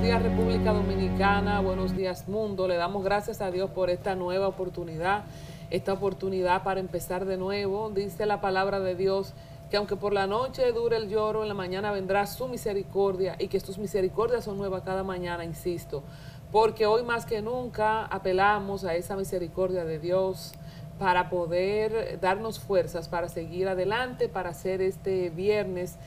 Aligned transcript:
buenos 0.00 0.22
días 0.22 0.32
República 0.32 0.72
Dominicana, 0.72 1.60
buenos 1.60 1.94
días 1.94 2.26
mundo. 2.26 2.66
Le 2.66 2.76
damos 2.76 3.04
gracias 3.04 3.42
a 3.42 3.50
Dios 3.50 3.68
por 3.68 3.90
esta 3.90 4.14
nueva 4.14 4.48
oportunidad, 4.48 5.24
esta 5.68 5.92
oportunidad 5.92 6.62
para 6.62 6.80
empezar 6.80 7.26
de 7.26 7.36
nuevo. 7.36 7.90
Dice 7.90 8.24
la 8.24 8.40
palabra 8.40 8.80
de 8.80 8.94
Dios 8.94 9.34
que 9.70 9.76
aunque 9.76 9.96
por 9.96 10.14
la 10.14 10.26
noche 10.26 10.72
dure 10.72 10.96
el 10.96 11.10
lloro, 11.10 11.42
en 11.42 11.48
la 11.48 11.54
mañana 11.54 11.92
vendrá 11.92 12.26
su 12.26 12.48
misericordia 12.48 13.36
y 13.38 13.48
que 13.48 13.60
sus 13.60 13.76
misericordias 13.76 14.44
son 14.44 14.56
nuevas 14.56 14.84
cada 14.84 15.04
mañana, 15.04 15.44
insisto. 15.44 16.02
Porque 16.50 16.86
hoy 16.86 17.02
más 17.02 17.26
que 17.26 17.42
nunca 17.42 18.06
apelamos 18.06 18.84
a 18.84 18.94
esa 18.94 19.16
misericordia 19.16 19.84
de 19.84 19.98
Dios 19.98 20.54
para 20.98 21.28
poder 21.28 22.18
darnos 22.22 22.58
fuerzas 22.58 23.08
para 23.08 23.28
seguir 23.28 23.68
adelante, 23.68 24.30
para 24.30 24.48
hacer 24.48 24.80
este 24.80 25.28
viernes 25.28 25.98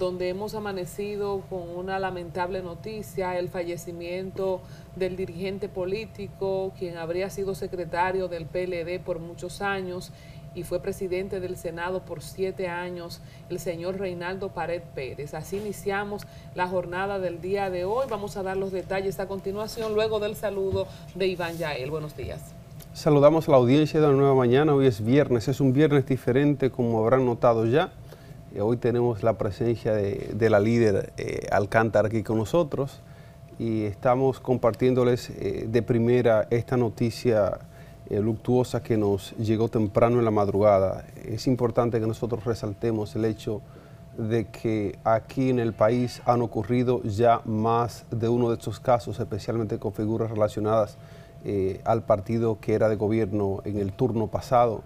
donde 0.00 0.30
hemos 0.30 0.54
amanecido 0.54 1.42
con 1.50 1.68
una 1.76 1.98
lamentable 1.98 2.62
noticia, 2.62 3.38
el 3.38 3.50
fallecimiento 3.50 4.62
del 4.96 5.14
dirigente 5.14 5.68
político, 5.68 6.72
quien 6.78 6.96
habría 6.96 7.28
sido 7.28 7.54
secretario 7.54 8.26
del 8.26 8.46
PLD 8.46 8.98
por 9.04 9.18
muchos 9.18 9.60
años 9.60 10.10
y 10.54 10.62
fue 10.62 10.80
presidente 10.80 11.38
del 11.38 11.56
Senado 11.58 12.00
por 12.00 12.22
siete 12.22 12.66
años, 12.66 13.20
el 13.50 13.60
señor 13.60 13.98
Reinaldo 13.98 14.48
Pared 14.48 14.82
Pérez. 14.94 15.34
Así 15.34 15.58
iniciamos 15.58 16.22
la 16.54 16.66
jornada 16.66 17.18
del 17.18 17.42
día 17.42 17.68
de 17.68 17.84
hoy. 17.84 18.06
Vamos 18.08 18.38
a 18.38 18.42
dar 18.42 18.56
los 18.56 18.72
detalles 18.72 19.20
a 19.20 19.28
continuación, 19.28 19.94
luego 19.94 20.18
del 20.18 20.34
saludo 20.34 20.86
de 21.14 21.26
Iván 21.26 21.58
Yael. 21.58 21.90
Buenos 21.90 22.16
días. 22.16 22.54
Saludamos 22.94 23.48
a 23.48 23.50
la 23.52 23.58
audiencia 23.58 24.00
de 24.00 24.06
la 24.06 24.14
nueva 24.14 24.34
mañana. 24.34 24.74
Hoy 24.74 24.86
es 24.86 25.04
viernes, 25.04 25.46
es 25.46 25.60
un 25.60 25.74
viernes 25.74 26.06
diferente, 26.06 26.70
como 26.70 27.00
habrán 27.00 27.26
notado 27.26 27.66
ya. 27.66 27.92
Eh, 28.52 28.60
hoy 28.60 28.76
tenemos 28.76 29.22
la 29.22 29.34
presencia 29.34 29.94
de, 29.94 30.50
la 30.50 30.58
líder 30.58 31.12
eh, 31.16 31.46
Alcántara 31.52 32.08
aquí 32.08 32.24
con 32.24 32.36
nosotros 32.38 33.00
y 33.60 33.84
estamos 33.84 34.40
compartiéndoles 34.40 35.30
eh, 35.30 35.66
de 35.68 35.82
primera 35.82 36.48
esta 36.50 36.76
noticia 36.76 37.58
luctuosa 38.10 38.82
que 38.82 38.96
nos 38.96 39.36
llegó 39.36 39.68
temprano 39.68 40.18
en 40.18 40.24
la 40.24 40.32
madrugada. 40.32 41.04
Es 41.24 41.46
importante 41.46 42.00
que 42.00 42.08
nosotros 42.08 42.44
resaltemos 42.44 43.14
el 43.14 43.24
hecho 43.24 43.62
de 44.18 44.48
que 44.48 44.98
aquí 45.04 45.50
en 45.50 45.60
el 45.60 45.72
país 45.72 46.20
han 46.26 46.42
ocurrido 46.42 47.04
ya 47.04 47.40
más 47.44 48.04
de 48.10 48.28
uno 48.28 48.48
de 48.48 48.56
estos 48.56 48.80
casos, 48.80 49.20
especialmente 49.20 49.78
con 49.78 49.92
figuras 49.92 50.28
relacionadas 50.28 50.98
al 51.84 52.02
partido 52.02 52.58
que 52.60 52.74
era 52.74 52.88
de 52.88 52.96
gobierno 52.96 53.60
en 53.64 53.78
el 53.78 53.92
turno 53.92 54.26
pasado. 54.26 54.82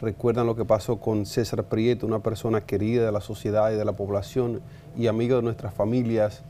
Recuerdan 0.00 0.46
lo 0.46 0.54
que 0.54 0.64
pasó 0.64 1.00
con 1.00 1.26
César 1.26 1.64
Prieto, 1.64 2.06
una 2.06 2.20
persona 2.20 2.60
querida 2.60 3.04
de 3.04 3.12
la 3.12 3.20
sociedad 3.20 3.72
y 3.72 3.76
de 3.76 3.84
la 3.84 3.92
población 3.92 4.60
y 4.96 5.08
amigo 5.08 5.36
de 5.36 5.42
nuestras 5.42 5.74
familias, 5.74 6.42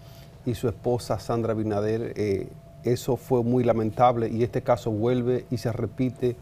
y 0.48 0.55
su 0.55 0.69
esposa 0.69 1.19
Sandra 1.19 1.55
Binader. 1.55 2.12
Eh, 2.17 2.48
eso 2.84 3.17
fue 3.17 3.42
muy 3.42 3.65
lamentable 3.65 4.28
y 4.28 4.42
este 4.42 4.62
caso 4.62 4.91
vuelve 4.91 5.45
y 5.50 5.59
se 5.59 5.72
repite 5.72 6.37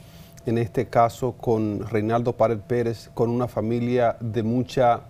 en 0.44 0.58
este 0.58 0.86
caso 0.86 1.32
con 1.32 1.80
Reinaldo 1.88 2.34
Pared 2.34 2.58
Pérez, 2.58 3.10
con 3.14 3.30
una 3.30 3.48
familia 3.48 4.16
de 4.20 4.42
mucha 4.44 5.00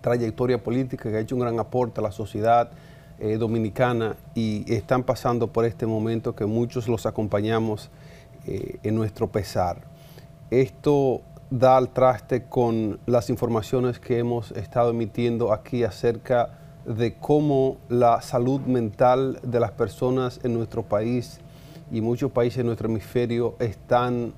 trayectoria 0.00 0.62
política 0.62 1.10
que 1.10 1.16
ha 1.16 1.20
hecho 1.20 1.34
un 1.34 1.40
gran 1.40 1.58
aporte 1.58 2.00
a 2.00 2.02
la 2.02 2.12
sociedad 2.12 2.70
eh, 3.18 3.36
dominicana 3.38 4.16
y 4.34 4.70
están 4.72 5.02
pasando 5.02 5.48
por 5.48 5.64
este 5.64 5.86
momento 5.86 6.34
que 6.34 6.46
muchos 6.46 6.88
los 6.88 7.06
acompañamos 7.06 7.90
eh, 8.46 8.78
en 8.82 8.94
nuestro 8.94 9.28
pesar. 9.28 9.82
Esto 10.50 11.22
da 11.50 11.76
al 11.76 11.88
traste 11.90 12.44
con 12.44 12.98
las 13.06 13.30
informaciones 13.30 13.98
que 13.98 14.18
hemos 14.18 14.50
estado 14.52 14.90
emitiendo 14.90 15.52
aquí 15.52 15.84
acerca 15.84 16.58
de 16.84 17.14
cómo 17.14 17.78
la 17.88 18.20
salud 18.20 18.60
mental 18.60 19.40
de 19.42 19.60
las 19.60 19.72
personas 19.72 20.40
en 20.44 20.54
nuestro 20.54 20.82
país 20.82 21.40
y 21.90 22.00
muchos 22.00 22.30
países 22.30 22.60
en 22.60 22.66
nuestro 22.66 22.88
hemisferio 22.88 23.56
están 23.58 24.34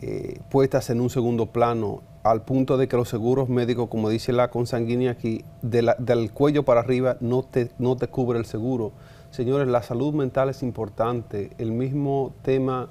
eh, 0.00 0.40
puestas 0.50 0.88
en 0.90 1.00
un 1.00 1.10
segundo 1.10 1.46
plano 1.46 2.02
al 2.30 2.42
punto 2.42 2.76
de 2.76 2.88
que 2.88 2.96
los 2.96 3.08
seguros 3.08 3.48
médicos, 3.48 3.88
como 3.88 4.08
dice 4.08 4.32
la 4.32 4.50
consanguínea 4.50 5.12
aquí, 5.12 5.44
del 5.62 6.32
cuello 6.32 6.64
para 6.64 6.80
arriba 6.80 7.16
no 7.20 7.42
te, 7.42 7.70
no 7.78 7.96
te 7.96 8.08
cubre 8.08 8.38
el 8.38 8.44
seguro. 8.44 8.92
Señores, 9.30 9.68
la 9.68 9.82
salud 9.82 10.14
mental 10.14 10.48
es 10.48 10.62
importante. 10.62 11.50
El 11.58 11.72
mismo 11.72 12.34
tema 12.42 12.90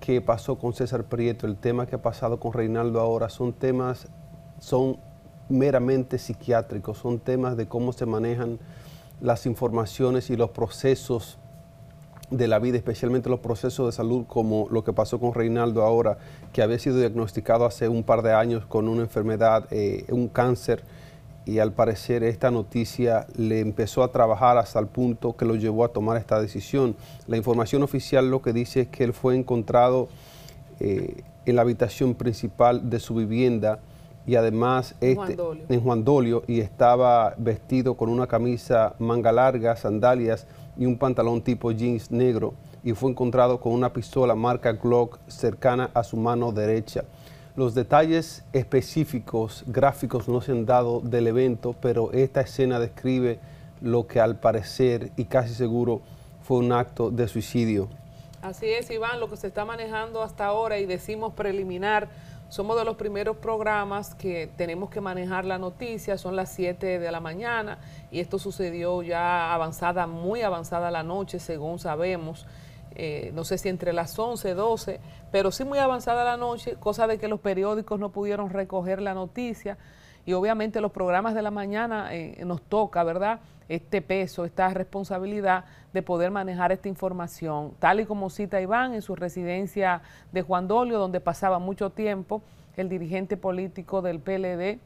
que 0.00 0.20
pasó 0.20 0.58
con 0.58 0.72
César 0.74 1.04
Prieto, 1.04 1.46
el 1.46 1.56
tema 1.56 1.86
que 1.86 1.96
ha 1.96 2.02
pasado 2.02 2.38
con 2.38 2.52
Reinaldo 2.52 3.00
ahora, 3.00 3.28
son 3.28 3.52
temas, 3.52 4.08
son 4.58 4.98
meramente 5.48 6.18
psiquiátricos, 6.18 6.98
son 6.98 7.18
temas 7.18 7.56
de 7.56 7.66
cómo 7.66 7.92
se 7.92 8.06
manejan 8.06 8.58
las 9.20 9.46
informaciones 9.46 10.30
y 10.30 10.36
los 10.36 10.50
procesos 10.50 11.38
de 12.30 12.48
la 12.48 12.58
vida, 12.58 12.76
especialmente 12.76 13.28
los 13.28 13.40
procesos 13.40 13.86
de 13.86 13.92
salud, 13.92 14.24
como 14.26 14.66
lo 14.70 14.84
que 14.84 14.92
pasó 14.92 15.20
con 15.20 15.34
Reinaldo 15.34 15.82
ahora, 15.82 16.18
que 16.52 16.62
había 16.62 16.78
sido 16.78 16.98
diagnosticado 16.98 17.66
hace 17.66 17.88
un 17.88 18.02
par 18.02 18.22
de 18.22 18.32
años 18.32 18.64
con 18.66 18.88
una 18.88 19.02
enfermedad, 19.02 19.66
eh, 19.70 20.04
un 20.08 20.28
cáncer 20.28 20.82
y 21.46 21.58
al 21.58 21.72
parecer 21.72 22.22
esta 22.22 22.50
noticia 22.50 23.26
le 23.36 23.60
empezó 23.60 24.02
a 24.02 24.10
trabajar 24.10 24.56
hasta 24.56 24.78
el 24.78 24.86
punto 24.86 25.36
que 25.36 25.44
lo 25.44 25.56
llevó 25.56 25.84
a 25.84 25.88
tomar 25.88 26.16
esta 26.16 26.40
decisión. 26.40 26.96
La 27.26 27.36
información 27.36 27.82
oficial 27.82 28.30
lo 28.30 28.40
que 28.40 28.52
dice 28.52 28.82
es 28.82 28.88
que 28.88 29.04
él 29.04 29.12
fue 29.12 29.36
encontrado 29.36 30.08
eh, 30.80 31.22
en 31.44 31.56
la 31.56 31.62
habitación 31.62 32.14
principal 32.14 32.88
de 32.88 32.98
su 32.98 33.14
vivienda 33.14 33.80
y 34.26 34.36
además 34.36 34.94
este, 35.02 35.36
en 35.68 35.80
Juan 35.82 36.02
Dolio 36.02 36.44
y 36.46 36.60
estaba 36.60 37.34
vestido 37.36 37.94
con 37.94 38.08
una 38.08 38.26
camisa 38.26 38.94
manga 38.98 39.30
larga, 39.30 39.76
sandalias 39.76 40.46
y 40.76 40.86
un 40.86 40.98
pantalón 40.98 41.42
tipo 41.42 41.70
jeans 41.72 42.10
negro 42.10 42.54
y 42.82 42.92
fue 42.92 43.10
encontrado 43.10 43.60
con 43.60 43.72
una 43.72 43.92
pistola 43.92 44.34
marca 44.34 44.72
Glock 44.72 45.18
cercana 45.26 45.90
a 45.94 46.04
su 46.04 46.16
mano 46.16 46.52
derecha. 46.52 47.04
Los 47.56 47.74
detalles 47.74 48.44
específicos, 48.52 49.64
gráficos 49.66 50.28
no 50.28 50.40
se 50.40 50.52
han 50.52 50.66
dado 50.66 51.00
del 51.00 51.28
evento, 51.28 51.74
pero 51.80 52.12
esta 52.12 52.40
escena 52.40 52.80
describe 52.80 53.38
lo 53.80 54.06
que 54.06 54.20
al 54.20 54.36
parecer 54.40 55.12
y 55.16 55.26
casi 55.26 55.54
seguro 55.54 56.00
fue 56.42 56.58
un 56.58 56.72
acto 56.72 57.10
de 57.10 57.28
suicidio. 57.28 57.88
Así 58.42 58.66
es, 58.66 58.90
Iván, 58.90 59.20
lo 59.20 59.30
que 59.30 59.38
se 59.38 59.46
está 59.46 59.64
manejando 59.64 60.22
hasta 60.22 60.44
ahora 60.44 60.78
y 60.78 60.84
decimos 60.84 61.32
preliminar, 61.32 62.08
somos 62.54 62.76
de 62.76 62.84
los 62.84 62.94
primeros 62.94 63.38
programas 63.38 64.14
que 64.14 64.48
tenemos 64.56 64.88
que 64.88 65.00
manejar 65.00 65.44
la 65.44 65.58
noticia, 65.58 66.16
son 66.16 66.36
las 66.36 66.52
7 66.52 67.00
de 67.00 67.10
la 67.10 67.18
mañana 67.18 67.78
y 68.12 68.20
esto 68.20 68.38
sucedió 68.38 69.02
ya 69.02 69.52
avanzada, 69.52 70.06
muy 70.06 70.42
avanzada 70.42 70.92
la 70.92 71.02
noche, 71.02 71.40
según 71.40 71.80
sabemos. 71.80 72.46
Eh, 72.94 73.32
no 73.34 73.42
sé 73.42 73.58
si 73.58 73.68
entre 73.68 73.92
las 73.92 74.16
11, 74.16 74.54
12, 74.54 75.00
pero 75.32 75.50
sí 75.50 75.64
muy 75.64 75.80
avanzada 75.80 76.22
la 76.22 76.36
noche, 76.36 76.76
cosa 76.78 77.08
de 77.08 77.18
que 77.18 77.26
los 77.26 77.40
periódicos 77.40 77.98
no 77.98 78.10
pudieron 78.10 78.50
recoger 78.50 79.02
la 79.02 79.14
noticia 79.14 79.76
y 80.24 80.32
obviamente 80.34 80.80
los 80.80 80.92
programas 80.92 81.34
de 81.34 81.42
la 81.42 81.50
mañana 81.50 82.14
eh, 82.14 82.40
nos 82.44 82.62
toca, 82.62 83.02
¿verdad? 83.02 83.40
Este 83.68 84.02
peso, 84.02 84.44
esta 84.44 84.68
responsabilidad 84.68 85.64
de 85.92 86.02
poder 86.02 86.30
manejar 86.30 86.72
esta 86.72 86.88
información, 86.88 87.72
tal 87.78 88.00
y 88.00 88.04
como 88.04 88.28
cita 88.28 88.60
Iván 88.60 88.94
en 88.94 89.02
su 89.02 89.16
residencia 89.16 90.02
de 90.32 90.42
Juan 90.42 90.68
Dolio, 90.68 90.98
donde 90.98 91.20
pasaba 91.20 91.58
mucho 91.58 91.90
tiempo, 91.90 92.42
el 92.76 92.88
dirigente 92.88 93.36
político 93.36 94.02
del 94.02 94.20
PLD, 94.20 94.78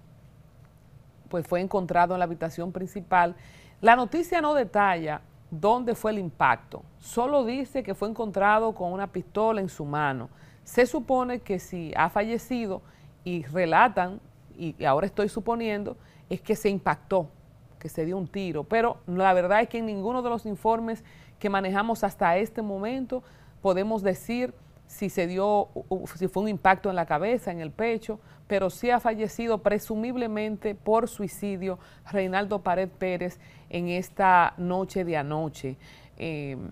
pues 1.29 1.47
fue 1.47 1.61
encontrado 1.61 2.15
en 2.15 2.21
la 2.21 2.25
habitación 2.25 2.73
principal. 2.73 3.35
La 3.81 3.97
noticia 3.97 4.41
no 4.41 4.55
detalla 4.55 5.21
dónde 5.51 5.95
fue 5.95 6.13
el 6.13 6.19
impacto. 6.19 6.83
Solo 6.99 7.45
dice 7.45 7.83
que 7.83 7.95
fue 7.95 8.09
encontrado 8.09 8.75
con 8.75 8.93
una 8.93 9.07
pistola 9.07 9.61
en 9.61 9.69
su 9.69 9.85
mano. 9.85 10.29
Se 10.65 10.87
supone 10.87 11.41
que 11.41 11.59
si 11.59 11.93
ha 11.97 12.11
fallecido 12.11 12.83
y 13.25 13.45
relatan, 13.45 14.21
y 14.57 14.85
ahora 14.85 15.07
estoy 15.07 15.29
suponiendo, 15.29 15.97
es 16.29 16.41
que 16.41 16.57
se 16.57 16.69
impactó, 16.69 17.29
que 17.79 17.89
se 17.89 18.05
dio 18.05 18.17
un 18.17 18.29
tiro. 18.29 18.65
Pero 18.65 18.99
la 19.07 19.33
verdad 19.33 19.63
es 19.63 19.69
que 19.69 19.79
en 19.79 19.87
ninguno 19.87 20.23
de 20.23 20.31
los 20.31 20.47
informes 20.47 21.05
que 21.39 21.51
manejamos 21.51 22.05
hasta 22.05 22.37
este 22.37 22.63
momento 22.63 23.23
podemos 23.63 24.03
decir 24.03 24.55
si 24.87 25.11
se 25.11 25.27
dio, 25.27 25.69
si 26.17 26.29
fue 26.29 26.43
un 26.43 26.49
impacto 26.49 26.89
en 26.89 26.97
la 26.97 27.07
cabeza, 27.07 27.53
en 27.53 27.61
el 27.61 27.71
pecho, 27.71 28.19
pero 28.47 28.71
sí 28.71 28.91
ha 28.91 28.99
fallecido 28.99 29.59
presumiblemente 29.59 30.75
por 30.75 31.09
suicidio 31.09 31.79
Reinaldo 32.11 32.63
Pared 32.63 32.89
Pérez 32.89 33.39
en 33.69 33.89
esta 33.89 34.55
noche 34.57 35.05
de 35.05 35.17
anoche. 35.19 35.77
Em, 36.17 36.71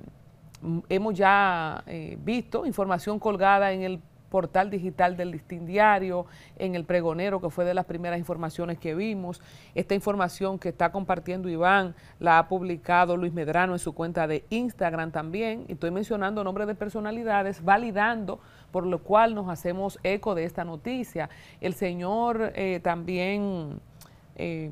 hemos 0.89 1.15
ya 1.15 1.85
eh, 1.87 2.17
visto 2.21 2.65
información 2.65 3.19
colgada 3.19 3.73
en 3.73 3.83
el 3.83 4.01
portal 4.29 4.71
digital 4.71 5.17
del 5.17 5.31
Listín 5.31 5.67
Diario, 5.67 6.27
en 6.59 6.75
el 6.75 6.85
pregonero, 6.85 7.41
que 7.41 7.51
fue 7.51 7.65
de 7.65 7.75
las 7.75 7.85
primeras 7.85 8.19
informaciones 8.19 8.79
que 8.79 8.95
vimos. 8.95 9.41
Esta 9.75 9.95
información 9.95 10.59
que 10.59 10.69
está 10.69 10.93
compartiendo 10.93 11.49
Iván 11.49 11.95
la 12.19 12.39
ha 12.39 12.49
publicado 12.49 13.17
Luis 13.17 13.33
Medrano 13.33 13.73
en 13.73 13.79
su 13.79 13.95
cuenta 13.95 14.27
de 14.27 14.45
Instagram 14.51 15.11
también. 15.11 15.65
Y 15.69 15.73
estoy 15.73 15.91
mencionando 15.91 16.45
nombres 16.45 16.67
de 16.67 16.75
personalidades, 16.75 17.65
validando, 17.65 18.41
por 18.71 18.87
lo 18.87 19.03
cual 19.03 19.35
nos 19.35 19.49
hacemos 19.49 19.99
eco 20.03 20.35
de 20.35 20.45
esta 20.45 20.65
noticia. 20.65 21.31
El 21.61 21.75
señor 21.75 22.53
eh, 22.55 22.81
también... 22.83 23.81
Eh, 24.37 24.71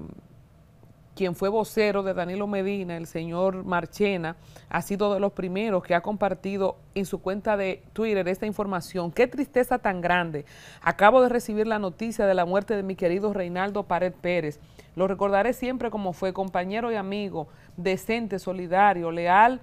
quien 1.15 1.35
fue 1.35 1.49
vocero 1.49 2.03
de 2.03 2.15
Danilo 2.15 2.47
Medina, 2.47 2.97
el 2.97 3.07
señor 3.07 3.65
Marchena, 3.65 4.37
ha 4.69 4.83
sido 4.83 5.15
de 5.15 5.21
los 5.21 5.33
primeros 5.33 5.83
que 5.83 5.95
ha 5.95 6.01
compartido 6.01 6.77
en 6.95 7.07
su 7.07 7.21
cuenta 7.21 7.57
de 7.57 7.83
Twitter 7.93 8.27
esta 8.29 8.47
información. 8.47 9.13
Qué 9.13 9.27
tristeza 9.27 9.79
tan 9.79 10.01
grande. 10.01 10.45
Acabo 10.83 11.23
de 11.23 11.29
recibir 11.29 11.67
la 11.67 11.79
noticia 11.79 12.27
de 12.27 12.35
la 12.35 12.45
muerte 12.45 12.77
de 12.77 12.83
mi 12.83 12.97
querido 12.97 13.33
Reinaldo 13.33 13.85
Pared 13.85 14.13
Pérez. 14.13 14.59
Lo 14.97 15.07
recordaré 15.09 15.53
siempre 15.53 15.91
como 15.91 16.13
fue 16.13 16.33
compañero 16.33 16.91
y 16.93 16.97
amigo, 16.97 17.49
decente, 17.77 18.39
solidario, 18.39 19.11
leal 19.11 19.61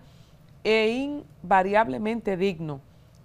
e 0.63 0.89
invariablemente 0.89 2.37
digno. 2.37 2.81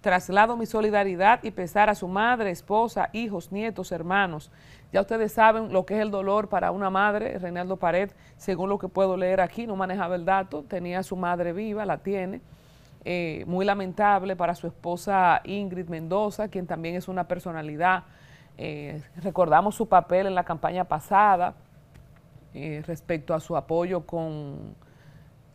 Traslado 0.07 0.57
mi 0.57 0.67
solidaridad 0.67 1.43
y 1.43 1.51
pesar 1.51 1.91
a 1.91 1.97
su 1.97 2.07
madre, 2.07 2.53
esposa, 2.53 3.11
hijos, 3.13 3.51
nietos, 3.51 3.91
hermanos 3.91 4.53
ya 4.93 5.01
ustedes 5.01 5.33
saben 5.33 5.73
lo 5.73 5.85
que 5.85 5.95
es 5.97 6.01
el 6.01 6.13
dolor 6.13 6.49
para 6.49 6.71
una 6.71 6.91
madre. 6.91 7.37
Reinaldo 7.41 7.77
Pared, 7.77 8.11
según 8.37 8.69
lo 8.69 8.79
que 8.79 8.87
puedo 8.87 9.17
leer 9.17 9.41
aquí, 9.41 9.67
no 9.67 9.75
manejaba 9.75 10.15
el 10.15 10.25
dato, 10.25 10.63
tenía 10.63 11.01
a 11.01 11.03
su 11.03 11.17
madre 11.17 11.53
viva, 11.53 11.85
la 11.85 11.99
tiene. 11.99 12.41
Eh, 13.05 13.43
muy 13.49 13.65
lamentable 13.65 14.37
para 14.37 14.55
su 14.55 14.69
esposa 14.69 15.41
Ingrid 15.43 15.89
Mendoza, 15.89 16.47
quien 16.47 16.69
también 16.69 16.95
es 16.95 17.09
una 17.09 17.27
personalidad. 17.27 18.05
Eh, 18.59 19.03
recordamos 19.25 19.75
su 19.75 19.89
papel 19.89 20.29
en 20.29 20.37
la 20.37 20.45
campaña 20.45 20.85
pasada 20.85 21.55
eh, 22.55 22.85
respecto 22.87 23.35
a 23.35 23.41
su 23.41 23.57
apoyo 23.57 24.07
con 24.07 24.77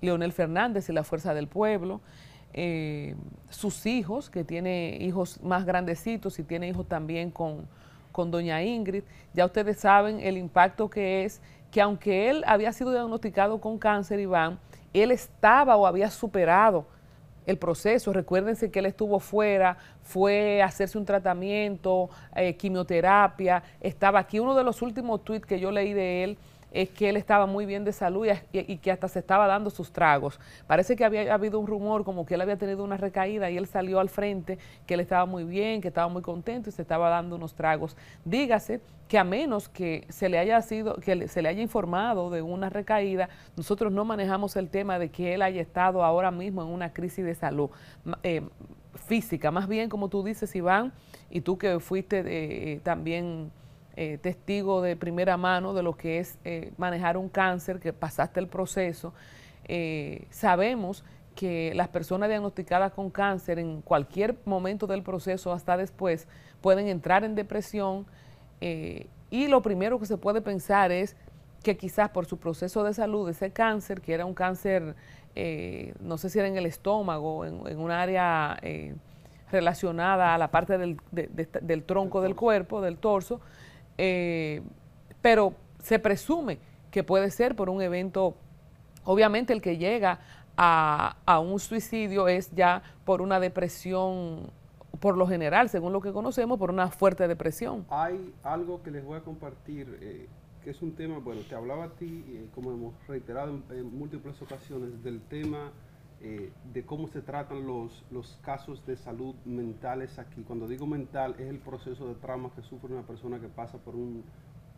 Leonel 0.02 0.34
Fernández 0.34 0.90
y 0.90 0.92
la 0.92 1.06
Fuerza 1.06 1.34
del 1.34 1.48
Pueblo. 1.48 2.02
Sus 3.50 3.86
hijos, 3.86 4.30
que 4.30 4.44
tiene 4.44 4.98
hijos 5.02 5.42
más 5.42 5.66
grandecitos 5.66 6.38
y 6.40 6.44
tiene 6.44 6.68
hijos 6.68 6.88
también 6.88 7.32
con 7.32 7.68
con 8.12 8.32
doña 8.32 8.62
Ingrid, 8.64 9.04
ya 9.34 9.46
ustedes 9.46 9.78
saben 9.80 10.20
el 10.20 10.38
impacto 10.38 10.90
que 10.90 11.24
es 11.24 11.42
que 11.72 11.82
aunque 11.82 12.30
él 12.30 12.44
había 12.46 12.74
sido 12.74 12.92
diagnosticado 12.92 13.62
con 13.62 13.78
cáncer, 13.78 14.20
Iván, 14.20 14.60
él 14.94 15.12
estaba 15.12 15.78
o 15.78 15.88
había 15.88 16.10
superado 16.10 16.86
el 17.46 17.58
proceso. 17.58 18.12
Recuérdense 18.12 18.70
que 18.70 18.80
él 18.80 18.86
estuvo 18.88 19.20
fuera, 19.20 19.78
fue 20.04 20.62
a 20.62 20.66
hacerse 20.66 20.98
un 20.98 21.06
tratamiento, 21.06 22.10
eh, 22.36 22.56
quimioterapia, 22.58 23.64
estaba 23.80 24.20
aquí. 24.20 24.40
Uno 24.40 24.54
de 24.54 24.66
los 24.66 24.82
últimos 24.82 25.24
tweets 25.24 25.46
que 25.46 25.60
yo 25.62 25.72
leí 25.72 25.94
de 25.94 26.26
él 26.26 26.38
es 26.72 26.90
que 26.90 27.10
él 27.10 27.18
estaba 27.18 27.46
muy 27.46 27.66
bien 27.66 27.84
de 27.84 27.92
salud 27.92 28.26
y, 28.54 28.78
que 28.78 28.92
hasta 28.92 29.08
se 29.08 29.20
estaba 29.20 29.46
dando 29.48 29.70
sus 29.70 29.92
tragos. 29.92 30.40
Parece 30.68 30.96
que 30.96 31.04
había 31.04 31.34
habido 31.34 31.60
un 31.60 31.68
rumor 31.68 32.04
como 32.04 32.26
que 32.26 32.36
él 32.36 32.42
había 32.42 32.58
tenido 32.58 32.84
una 32.84 32.98
recaída 32.98 33.50
y 33.50 33.58
él 33.58 33.68
salió 33.68 34.00
al 34.00 34.10
frente, 34.10 34.58
que 34.86 34.94
él 34.94 35.02
estaba 35.02 35.26
muy 35.26 35.44
bien, 35.44 35.82
que 35.82 35.90
estaba 35.90 36.08
muy 36.08 36.22
contento 36.22 36.70
y 36.70 36.72
se 36.72 36.82
estaba 36.82 37.10
dando 37.10 37.36
unos 37.36 37.54
tragos. 37.54 37.98
Dígase 38.24 38.80
que 39.08 39.18
a 39.18 39.26
menos 39.26 39.68
que 39.68 40.06
se 40.08 40.30
le 40.30 40.40
haya 40.40 40.62
sido, 40.62 40.96
que 40.96 41.28
se 41.28 41.42
le 41.42 41.50
haya 41.50 41.62
informado 41.62 42.30
de 42.30 42.42
una 42.42 42.70
recaída, 42.70 43.28
nosotros 43.58 43.92
no 43.92 44.06
manejamos 44.06 44.56
el 44.56 44.70
tema 44.70 45.00
de 45.00 45.10
que 45.10 45.34
él 45.34 45.42
haya 45.42 45.62
estado 45.62 46.06
ahora 46.06 46.32
mismo 46.32 46.62
en 46.62 46.70
una 46.70 46.94
crisis 46.94 47.26
de 47.26 47.36
salud 47.36 47.70
eh, 48.24 48.42
física, 48.96 49.52
más 49.52 49.68
bien 49.68 49.90
como 49.90 50.08
tú 50.08 50.24
dices, 50.24 50.56
Iván, 50.56 50.94
y 51.30 51.42
tú 51.42 51.58
que 51.58 51.82
fuiste 51.82 52.24
eh, 52.26 52.80
también 52.84 53.52
eh, 53.98 54.18
testigo 54.22 54.82
de 54.82 54.96
primera 54.96 55.36
mano 55.36 55.74
de 55.74 55.84
lo 55.84 55.98
que 55.98 56.20
es 56.20 56.38
eh, 56.46 56.72
manejar 56.78 57.18
un 57.18 57.28
cáncer, 57.28 57.80
que 57.80 57.92
pasaste 57.92 58.40
el 58.40 58.48
proceso. 58.48 59.14
Eh, 59.66 60.28
sabemos 60.30 61.04
que 61.36 61.74
las 61.76 61.90
personas 61.90 62.30
diagnosticadas 62.30 62.94
con 62.94 63.10
cáncer 63.10 63.60
en 63.60 63.82
cualquier 63.82 64.38
momento 64.46 64.88
del 64.88 65.04
proceso, 65.04 65.52
hasta 65.52 65.76
después, 65.76 66.28
pueden 66.62 66.88
entrar 66.88 67.26
en 67.26 67.36
depresión 67.36 68.06
y 69.32 69.48
lo 69.48 69.64
primero 69.64 70.00
que 70.00 70.06
se 70.06 70.18
puede 70.18 70.40
pensar 70.40 70.92
es 70.92 71.16
que 71.64 71.78
quizás 71.78 72.10
por 72.10 72.28
su 72.28 72.38
proceso 72.38 72.84
de 72.84 72.94
salud, 72.94 73.28
ese 73.28 73.52
cáncer, 73.52 74.02
que 74.02 74.14
era 74.14 74.24
un 74.24 74.36
cáncer, 74.36 74.96
no 76.00 76.18
sé 76.20 76.30
si 76.30 76.38
era 76.38 76.48
en 76.48 76.58
el 76.58 76.68
estómago, 76.68 77.44
en, 77.44 77.66
en 77.66 77.80
un 77.80 77.90
área 77.90 78.60
relacionada 79.52 80.36
a 80.36 80.38
la 80.38 80.52
parte 80.52 80.78
del, 80.78 80.98
del 81.12 81.84
tronco 81.84 82.22
del 82.22 82.36
cuerpo, 82.36 82.82
del 82.82 82.98
torso, 82.98 83.42
eh, 84.04 84.64
pero 85.22 85.54
se 85.78 86.00
presume 86.00 86.58
que 86.90 87.04
puede 87.04 87.30
ser 87.30 87.56
por 87.56 87.70
un 87.70 87.84
evento, 87.84 88.36
obviamente 89.04 89.54
el 89.54 89.62
que 89.62 89.78
llega 89.78 90.20
a, 90.58 91.18
a, 91.24 91.40
un 91.40 91.60
suicidio 91.60 92.28
es 92.28 92.50
ya 92.56 92.82
por 93.06 93.22
una 93.22 93.40
depresión, 93.40 94.50
por 95.00 95.18
lo 95.18 95.28
general, 95.28 95.70
según 95.70 95.94
lo 95.94 96.02
que 96.02 96.12
conocemos, 96.12 96.58
por 96.58 96.72
una 96.72 96.90
fuerte 96.90 97.28
depresión. 97.28 97.86
Hay 97.92 98.34
algo 98.42 98.82
que 98.82 98.90
les 98.90 99.06
voy 99.06 99.18
a 99.18 99.22
compartir, 99.22 100.00
eh, 100.02 100.28
que 100.64 100.72
es 100.72 100.82
un 100.82 100.94
tema, 100.94 101.20
bueno, 101.20 101.42
te 101.48 101.54
hablaba 101.54 101.84
a 101.84 101.90
ti, 101.90 102.26
eh, 102.28 102.48
como 102.56 102.72
hemos 102.72 102.96
reiterado 103.08 103.54
en, 103.70 103.96
múltiples 103.96 104.42
ocasiones, 104.42 105.04
del 105.04 105.22
tema 105.22 105.72
de 106.22 106.86
cómo 106.86 107.08
se 107.08 107.22
tratan 107.22 107.66
los, 107.66 108.04
los 108.12 108.38
casos 108.44 108.86
de 108.86 108.96
salud 108.96 109.34
mentales 109.44 110.20
aquí. 110.20 110.44
Cuando 110.44 110.68
digo 110.68 110.86
mental 110.86 111.36
es 111.40 111.48
el 111.48 111.58
proceso 111.58 112.08
de 112.08 112.16
trauma 112.16 112.52
que 112.56 112.62
sufre 112.62 112.94
una 112.94 113.02
persona 113.02 113.40
que 113.40 113.48
pasa 113.48 113.80
por 113.80 113.96
un 113.96 114.24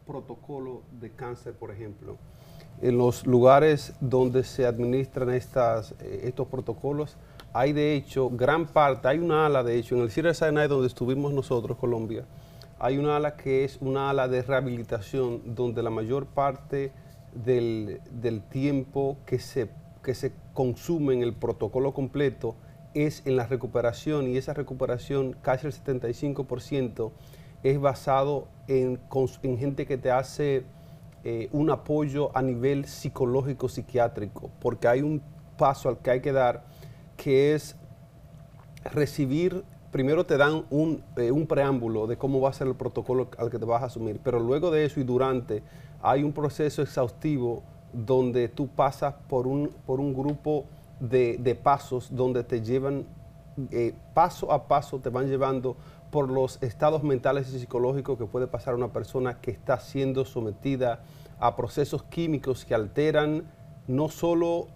protocolo 0.05 0.83
de 0.99 1.11
cáncer, 1.11 1.53
por 1.53 1.71
ejemplo. 1.71 2.17
En 2.81 2.97
los 2.97 3.25
lugares 3.25 3.93
donde 3.99 4.43
se 4.43 4.65
administran 4.65 5.29
estas, 5.31 5.93
eh, 5.99 6.21
estos 6.23 6.47
protocolos, 6.47 7.17
hay 7.53 7.73
de 7.73 7.95
hecho 7.95 8.29
gran 8.29 8.65
parte, 8.65 9.07
hay 9.07 9.19
una 9.19 9.45
ala 9.45 9.63
de 9.63 9.77
hecho, 9.77 9.95
en 9.95 10.01
el 10.01 10.11
Sierra 10.11 10.33
Sinai 10.33 10.67
donde 10.67 10.87
estuvimos 10.87 11.33
nosotros, 11.33 11.77
Colombia, 11.77 12.25
hay 12.79 12.97
una 12.97 13.17
ala 13.17 13.35
que 13.35 13.63
es 13.63 13.77
una 13.81 14.09
ala 14.09 14.27
de 14.27 14.41
rehabilitación 14.41 15.55
donde 15.55 15.83
la 15.83 15.89
mayor 15.89 16.25
parte 16.25 16.91
del, 17.33 18.01
del 18.11 18.41
tiempo 18.41 19.17
que 19.25 19.39
se 19.39 19.69
que 20.03 20.13
se 20.13 20.33
consume 20.53 21.13
en 21.13 21.23
el 21.23 21.33
protocolo 21.33 21.93
completo 21.93 22.55
es 22.93 23.23
en 23.25 23.35
la 23.35 23.47
recuperación 23.47 24.27
y 24.27 24.37
esa 24.37 24.53
recuperación, 24.53 25.35
casi 25.41 25.65
el 25.65 25.73
75%, 25.73 27.11
es 27.63 27.79
basado 27.79 28.47
en, 28.67 28.99
en 29.41 29.57
gente 29.57 29.85
que 29.85 29.97
te 29.97 30.11
hace 30.11 30.65
eh, 31.23 31.47
un 31.53 31.71
apoyo 31.71 32.35
a 32.37 32.41
nivel 32.41 32.85
psicológico, 32.85 33.69
psiquiátrico, 33.69 34.51
porque 34.59 34.87
hay 34.87 35.01
un 35.01 35.21
paso 35.57 35.89
al 35.89 35.99
que 35.99 36.11
hay 36.11 36.21
que 36.21 36.33
dar 36.33 36.65
que 37.15 37.55
es 37.55 37.77
recibir, 38.91 39.63
primero 39.91 40.25
te 40.25 40.35
dan 40.35 40.65
un, 40.69 41.03
eh, 41.15 41.31
un 41.31 41.47
preámbulo 41.47 42.07
de 42.07 42.17
cómo 42.17 42.41
va 42.41 42.49
a 42.49 42.53
ser 42.53 42.67
el 42.67 42.75
protocolo 42.75 43.29
al 43.37 43.49
que 43.49 43.57
te 43.57 43.65
vas 43.65 43.81
a 43.83 43.85
asumir, 43.85 44.19
pero 44.21 44.39
luego 44.39 44.69
de 44.71 44.83
eso 44.83 44.99
y 44.99 45.03
durante 45.03 45.63
hay 46.01 46.23
un 46.23 46.33
proceso 46.33 46.81
exhaustivo 46.81 47.63
donde 47.93 48.49
tú 48.49 48.67
pasas 48.67 49.13
por 49.29 49.47
un, 49.47 49.69
por 49.85 49.99
un 49.99 50.13
grupo 50.13 50.65
de, 50.99 51.59
pasos 51.61 52.15
donde 52.15 52.43
te 52.43 52.61
llevan 52.61 53.05
eh, 53.71 53.93
paso 54.13 54.51
a 54.51 54.67
paso, 54.67 54.99
te 54.99 55.09
van 55.09 55.27
llevando 55.27 55.77
por 56.11 56.29
los 56.29 56.61
estados 56.61 57.03
mentales 57.03 57.53
y 57.53 57.59
psicológicos 57.59 58.17
que 58.17 58.25
puede 58.25 58.47
pasar 58.47 58.75
una 58.75 58.89
persona 58.89 59.39
que 59.39 59.51
está 59.51 59.79
siendo 59.79 60.25
sometida 60.25 61.01
a 61.39 61.55
procesos 61.55 62.03
químicos 62.03 62.65
que 62.65 62.75
alteran 62.75 63.43
no 63.87 64.09
solo 64.09 64.67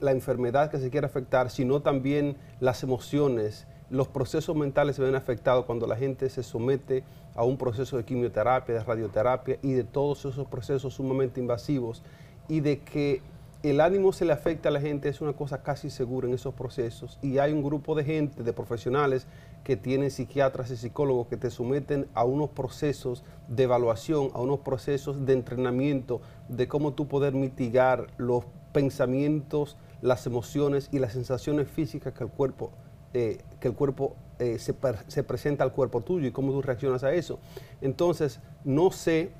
la 0.00 0.12
enfermedad 0.12 0.70
que 0.70 0.78
se 0.78 0.90
quiere 0.90 1.06
afectar, 1.06 1.50
sino 1.50 1.80
también 1.80 2.36
las 2.60 2.82
emociones. 2.82 3.66
Los 3.90 4.08
procesos 4.08 4.54
mentales 4.54 4.96
se 4.96 5.02
ven 5.02 5.14
afectados 5.14 5.64
cuando 5.64 5.86
la 5.86 5.96
gente 5.96 6.28
se 6.28 6.42
somete 6.42 7.02
a 7.34 7.44
un 7.44 7.56
proceso 7.56 7.96
de 7.96 8.04
quimioterapia, 8.04 8.76
de 8.76 8.84
radioterapia 8.84 9.58
y 9.62 9.72
de 9.72 9.84
todos 9.84 10.24
esos 10.24 10.46
procesos 10.46 10.94
sumamente 10.94 11.40
invasivos 11.40 12.02
y 12.48 12.60
de 12.60 12.80
que 12.80 13.22
el 13.62 13.80
ánimo 13.80 14.12
se 14.12 14.24
le 14.24 14.32
afecta 14.32 14.68
a 14.68 14.72
la 14.72 14.80
gente 14.80 15.08
es 15.08 15.20
una 15.20 15.32
cosa 15.32 15.62
casi 15.62 15.90
segura 15.90 16.28
en 16.28 16.34
esos 16.34 16.54
procesos 16.54 17.18
y 17.22 17.38
hay 17.38 17.52
un 17.52 17.62
grupo 17.62 17.96
de 17.96 18.04
gente, 18.04 18.42
de 18.42 18.52
profesionales 18.52 19.26
que 19.64 19.76
tienen 19.76 20.10
psiquiatras 20.10 20.70
y 20.70 20.76
psicólogos 20.76 21.26
que 21.26 21.36
te 21.36 21.50
someten 21.50 22.06
a 22.14 22.24
unos 22.24 22.50
procesos 22.50 23.24
de 23.48 23.64
evaluación, 23.64 24.30
a 24.34 24.40
unos 24.40 24.60
procesos 24.60 25.26
de 25.26 25.32
entrenamiento 25.32 26.20
de 26.48 26.68
cómo 26.68 26.92
tú 26.92 27.08
poder 27.08 27.34
mitigar 27.34 28.06
los 28.16 28.44
pensamientos, 28.72 29.76
las 30.02 30.24
emociones 30.26 30.88
y 30.92 31.00
las 31.00 31.12
sensaciones 31.12 31.68
físicas 31.68 32.12
que 32.12 32.22
el 32.22 32.30
cuerpo, 32.30 32.70
eh, 33.12 33.38
que 33.58 33.68
el 33.68 33.74
cuerpo 33.74 34.14
eh, 34.38 34.60
se, 34.60 34.74
se 35.08 35.24
presenta 35.24 35.64
al 35.64 35.72
cuerpo 35.72 36.00
tuyo 36.00 36.28
y 36.28 36.30
cómo 36.30 36.52
tú 36.52 36.62
reaccionas 36.62 37.02
a 37.02 37.12
eso. 37.12 37.40
Entonces, 37.80 38.38
no 38.64 38.92
sé 38.92 39.32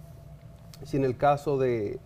si 0.83 0.97
en 0.97 1.05
el 1.05 1.17
caso 1.17 1.57
de, 1.57 2.00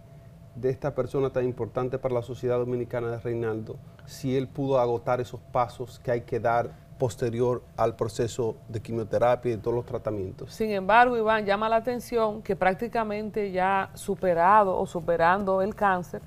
de 0.54 0.70
esta 0.70 0.94
persona 0.94 1.30
tan 1.30 1.44
importante 1.44 1.98
para 1.98 2.14
la 2.14 2.22
sociedad 2.22 2.58
dominicana 2.58 3.10
de 3.10 3.18
Reinaldo, 3.18 3.76
si 4.06 4.36
él 4.36 4.48
pudo 4.48 4.78
agotar 4.78 5.20
esos 5.20 5.40
pasos 5.52 5.98
que 6.00 6.10
hay 6.10 6.20
que 6.22 6.40
dar 6.40 6.70
posterior 6.98 7.62
al 7.76 7.96
proceso 7.96 8.56
de 8.68 8.80
quimioterapia 8.80 9.54
y 9.54 9.56
todos 9.56 9.74
los 9.74 9.86
tratamientos. 9.86 10.52
Sin 10.52 10.70
embargo, 10.70 11.16
Iván, 11.16 11.44
llama 11.44 11.68
la 11.68 11.76
atención 11.76 12.42
que 12.42 12.54
prácticamente 12.54 13.50
ya 13.50 13.90
superado 13.94 14.78
o 14.78 14.86
superando 14.86 15.62
el 15.62 15.74
cáncer, 15.74 16.22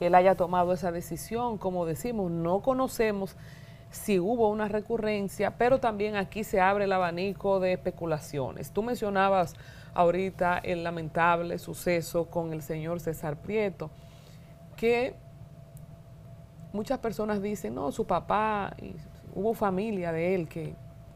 él 0.00 0.14
haya 0.14 0.34
tomado 0.34 0.72
esa 0.72 0.90
decisión. 0.90 1.58
Como 1.58 1.86
decimos, 1.86 2.30
no 2.30 2.62
conocemos 2.62 3.36
si 3.90 4.18
hubo 4.18 4.48
una 4.48 4.68
recurrencia, 4.68 5.56
pero 5.56 5.78
también 5.78 6.16
aquí 6.16 6.44
se 6.44 6.60
abre 6.60 6.84
el 6.84 6.92
abanico 6.92 7.60
de 7.60 7.72
especulaciones. 7.72 8.70
Tú 8.72 8.82
mencionabas 8.82 9.54
ahorita 9.94 10.58
el 10.58 10.84
lamentable 10.84 11.58
suceso 11.58 12.26
con 12.26 12.52
el 12.52 12.62
señor 12.62 13.00
César 13.00 13.36
Prieto. 13.36 13.90
que 14.76 15.14
muchas 16.72 16.98
personas 16.98 17.42
dicen, 17.42 17.74
no, 17.74 17.90
su 17.90 18.06
papá, 18.06 18.74
hubo 19.34 19.54
familia 19.54 20.12
de 20.12 20.34
él 20.34 20.48
que 20.48 20.74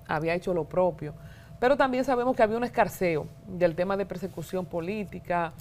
había 0.08 0.34
hecho 0.34 0.52
lo 0.52 0.64
propio, 0.64 1.14
pero 1.60 1.76
también 1.76 2.04
sabemos 2.04 2.34
que 2.34 2.42
había 2.42 2.56
un 2.56 2.64
escarceo 2.64 3.26
del 3.46 3.76
tema 3.76 3.96
de 3.96 4.04
persecución 4.04 4.66
política, 4.66 5.52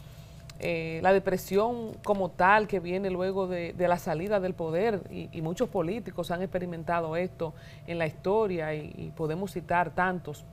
eh, 0.64 1.00
la 1.02 1.12
depresión 1.12 1.94
como 2.04 2.30
tal 2.30 2.68
que 2.68 2.80
viene 2.80 3.10
luego 3.10 3.48
de, 3.48 3.74
la 3.78 3.98
salida 3.98 4.40
del 4.40 4.54
poder 4.54 5.02
y, 5.10 5.42
muchos 5.42 5.70
políticos 5.70 6.30
han 6.30 6.44
experimentado 6.44 7.16
esto 7.16 7.56
en 7.88 7.98
la 7.98 8.06
historia 8.06 8.74
y, 8.76 9.12
podemos 9.16 9.52
citar 9.54 9.90
tantos. 9.90 10.46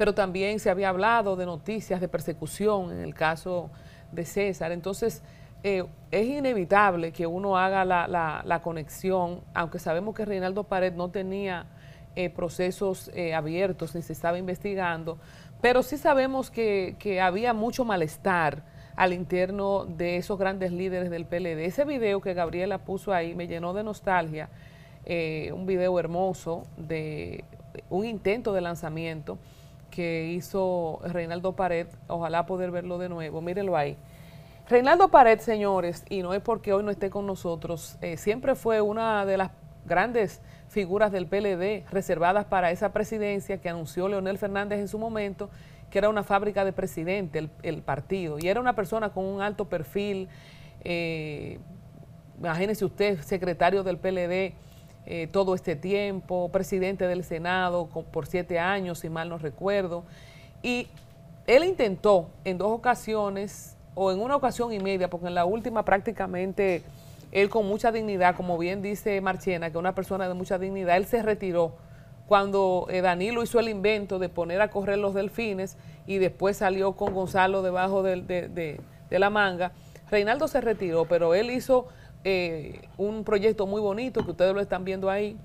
Pero 0.00 0.14
también 0.14 0.60
se 0.60 0.70
había 0.70 0.88
hablado 0.88 1.36
de 1.36 1.44
noticias 1.44 2.00
de 2.00 2.08
persecución 2.08 2.90
en 2.90 3.00
el 3.00 3.12
caso 3.12 3.68
de 4.12 4.24
César. 4.24 4.72
Entonces, 4.72 5.22
eh, 5.62 5.84
es 6.10 6.26
inevitable 6.26 7.12
que 7.12 7.26
uno 7.26 7.58
haga 7.58 7.84
la, 7.84 8.60
conexión, 8.64 9.42
aunque 9.52 9.78
sabemos 9.78 10.14
que 10.14 10.24
Reinaldo 10.24 10.64
Pared 10.64 10.94
no 10.94 11.10
tenía 11.10 11.66
eh, 12.16 12.30
procesos 12.30 13.10
abiertos 13.34 13.94
ni 13.94 14.00
se 14.00 14.14
estaba 14.14 14.38
investigando, 14.38 15.18
pero 15.60 15.82
sí 15.82 15.98
sabemos 15.98 16.50
que, 16.50 17.20
había 17.22 17.52
mucho 17.52 17.84
malestar 17.84 18.62
al 18.96 19.12
interno 19.12 19.84
de 19.84 20.16
esos 20.16 20.38
grandes 20.38 20.72
líderes 20.72 21.10
del 21.10 21.26
PLD. 21.26 21.66
Ese 21.66 21.84
video 21.84 22.22
que 22.22 22.32
Gabriela 22.32 22.78
puso 22.78 23.12
ahí 23.12 23.34
me 23.34 23.46
llenó 23.46 23.74
de 23.74 23.84
nostalgia, 23.84 24.48
eh, 25.04 25.52
un 25.54 25.66
video 25.66 25.98
hermoso 25.98 26.66
de 26.78 27.44
un 27.90 28.06
intento 28.06 28.54
de 28.54 28.62
lanzamiento 28.62 29.36
que 29.90 30.28
hizo 30.28 31.00
Reinaldo 31.04 31.52
Pared, 31.52 31.86
ojalá 32.08 32.46
poder 32.46 32.70
verlo 32.70 32.98
de 32.98 33.08
nuevo, 33.08 33.40
mírenlo 33.40 33.76
ahí. 33.76 33.96
Reinaldo 34.68 35.08
Pared, 35.08 35.40
señores, 35.40 36.04
y 36.08 36.22
no 36.22 36.32
es 36.32 36.40
porque 36.40 36.72
hoy 36.72 36.84
no 36.84 36.90
esté 36.90 37.10
con 37.10 37.26
nosotros, 37.26 37.98
eh, 38.00 38.16
siempre 38.16 38.54
fue 38.54 38.80
una 38.80 39.26
de 39.26 39.36
las 39.36 39.50
grandes 39.84 40.40
figuras 40.68 41.10
del 41.10 41.26
PLD 41.26 41.84
reservadas 41.90 42.44
para 42.44 42.70
esa 42.70 42.92
presidencia 42.92 43.60
que 43.60 43.68
anunció 43.68 44.08
Leonel 44.08 44.38
Fernández 44.38 44.78
en 44.78 44.88
su 44.88 44.98
momento, 44.98 45.50
que 45.90 45.98
era 45.98 46.08
una 46.08 46.22
fábrica 46.22 46.64
de 46.64 46.72
presidente, 46.72 47.50
el, 47.62 47.82
partido, 47.82 48.38
y 48.38 48.46
era 48.46 48.60
una 48.60 48.74
persona 48.74 49.10
con 49.10 49.24
un 49.24 49.42
alto 49.42 49.68
perfil, 49.68 50.28
eh, 50.84 51.58
imagínese 52.38 52.84
usted, 52.84 53.20
secretario 53.20 53.82
del 53.82 53.98
PLD 53.98 54.54
eh, 55.06 55.28
todo 55.30 55.54
este 55.54 55.76
tiempo, 55.76 56.50
presidente 56.52 57.06
del 57.06 57.24
Senado 57.24 57.88
por 57.88 58.26
siete 58.26 58.58
años, 58.58 58.98
si 58.98 59.08
mal 59.08 59.28
no 59.28 59.38
recuerdo, 59.38 60.04
y 60.62 60.88
él 61.46 61.64
intentó 61.64 62.30
en 62.44 62.58
dos 62.58 62.70
ocasiones, 62.70 63.76
o 63.94 64.12
en 64.12 64.20
una 64.20 64.36
ocasión 64.36 64.72
y 64.72 64.78
media, 64.78 65.10
porque 65.10 65.26
en 65.26 65.34
la 65.34 65.44
última 65.44 65.84
prácticamente 65.84 66.82
él 67.32 67.48
con 67.48 67.66
mucha 67.66 67.92
dignidad, 67.92 68.36
como 68.36 68.58
bien 68.58 68.82
dice 68.82 69.20
Marchena, 69.20 69.70
que 69.70 69.78
una 69.78 69.94
persona 69.94 70.28
de 70.28 70.34
mucha 70.34 70.58
dignidad, 70.58 70.96
él 70.96 71.06
se 71.06 71.22
retiró 71.22 71.74
cuando 72.26 72.86
eh, 72.90 73.00
Danilo 73.00 73.42
hizo 73.42 73.58
el 73.58 73.68
invento 73.68 74.18
de 74.18 74.28
poner 74.28 74.60
a 74.60 74.70
correr 74.70 74.98
los 74.98 75.14
delfines 75.14 75.76
y 76.06 76.18
después 76.18 76.56
salió 76.56 76.92
con 76.92 77.12
Gonzalo 77.12 77.62
debajo 77.62 78.02
de, 78.02 78.80
la 79.10 79.30
manga. 79.30 79.72
Reinaldo 80.10 80.46
se 80.46 80.60
retiró, 80.60 81.06
pero 81.06 81.34
él 81.34 81.50
hizo 81.50 81.88
eh, 82.24 82.82
un 82.96 83.24
proyecto 83.24 83.66
muy 83.66 83.80
bonito 83.80 84.24
que 84.24 84.30
ustedes 84.30 84.54
lo 84.54 84.60
están 84.60 84.84
viendo 84.84 85.10
ahí 85.10 85.36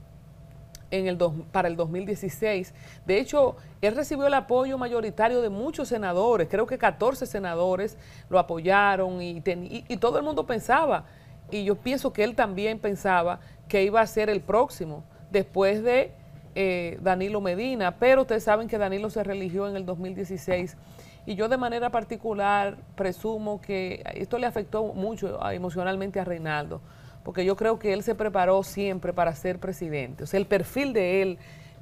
en 0.92 1.08
el 1.08 1.18
para 1.52 1.68
el 1.68 1.76
2016. 1.76 2.74
De 3.06 3.20
hecho, 3.20 3.56
él 3.82 3.96
recibió 3.96 4.28
el 4.28 4.34
apoyo 4.34 4.78
mayoritario 4.78 5.42
de 5.42 5.50
muchos 5.50 5.90
senadores, 5.90 6.48
creo 6.50 6.68
que 6.68 6.78
14 6.78 7.26
senadores 7.26 7.98
lo 8.30 8.40
apoyaron 8.40 9.22
y, 9.22 9.42
y 9.46 9.98
todo 9.98 10.18
el 10.18 10.24
mundo 10.24 10.46
pensaba 10.46 11.06
y 11.52 11.64
yo 11.64 11.76
pienso 11.76 12.12
que 12.12 12.24
él 12.24 12.36
también 12.36 12.80
pensaba 12.80 13.40
que 13.68 13.84
iba 13.84 14.02
a 14.02 14.08
ser 14.08 14.30
el 14.30 14.42
próximo 14.42 15.04
después 15.32 15.84
de 15.84 16.12
eh, 16.56 16.98
Danilo 17.02 17.42
Medina, 17.42 17.98
pero 17.98 18.22
ustedes 18.22 18.44
saben 18.44 18.68
que 18.68 18.78
Danilo 18.78 19.10
se 19.10 19.24
religió 19.24 19.68
en 19.68 19.76
el 19.76 19.86
2016 19.86 20.78
y 21.26 21.36
yo 21.36 21.50
de 21.50 21.58
manera 21.58 21.90
particular 21.90 22.78
presumo 22.96 23.62
que 23.62 24.04
esto 24.16 24.38
le 24.38 24.48
afectó 24.48 24.94
mucho 24.94 25.40
emocionalmente 25.52 26.20
a 26.20 26.24
Reinaldo, 26.24 26.82
porque 27.24 27.46
yo 27.46 27.56
creo 27.56 27.80
que 27.80 27.94
él 27.94 28.04
se 28.04 28.16
preparó 28.16 28.62
siempre 28.64 29.14
para 29.14 29.34
ser 29.36 29.60
presidente, 29.60 30.24
o 30.24 30.28
sea, 30.28 30.40
el 30.40 30.46
perfil 30.46 30.94
de 30.94 31.22
él 31.22 31.38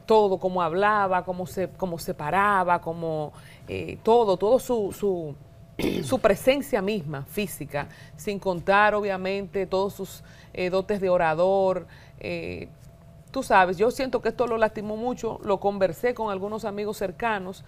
todo, 0.05 0.38
cómo 0.38 0.62
hablaba, 0.62 1.23
cómo 1.23 1.45
se, 1.47 1.69
cómo 1.69 1.97
se 1.97 2.13
paraba, 2.13 2.81
cómo 2.81 3.31
eh, 3.67 3.97
todo, 4.03 4.35
todo 4.35 4.59
su 4.59 5.35
su 6.03 6.19
presencia 6.21 6.81
misma 6.81 7.23
física, 7.23 7.88
sin 8.15 8.39
contar 8.39 8.93
obviamente 8.95 9.65
todos 9.65 9.93
sus 9.93 10.23
eh, 10.53 10.69
dotes 10.69 11.01
de 11.01 11.09
orador. 11.09 11.88
Eh, 12.19 12.67
tú 13.31 13.43
sabes, 13.43 13.77
yo 13.77 13.91
siento 13.91 14.21
que 14.21 14.29
esto 14.29 14.47
lo 14.47 14.57
lastimó 14.57 14.97
mucho, 14.97 15.39
lo 15.43 15.59
conversé 15.59 16.13
con 16.13 16.31
algunos 16.31 16.65
amigos 16.65 16.97
cercanos. 16.97 17.63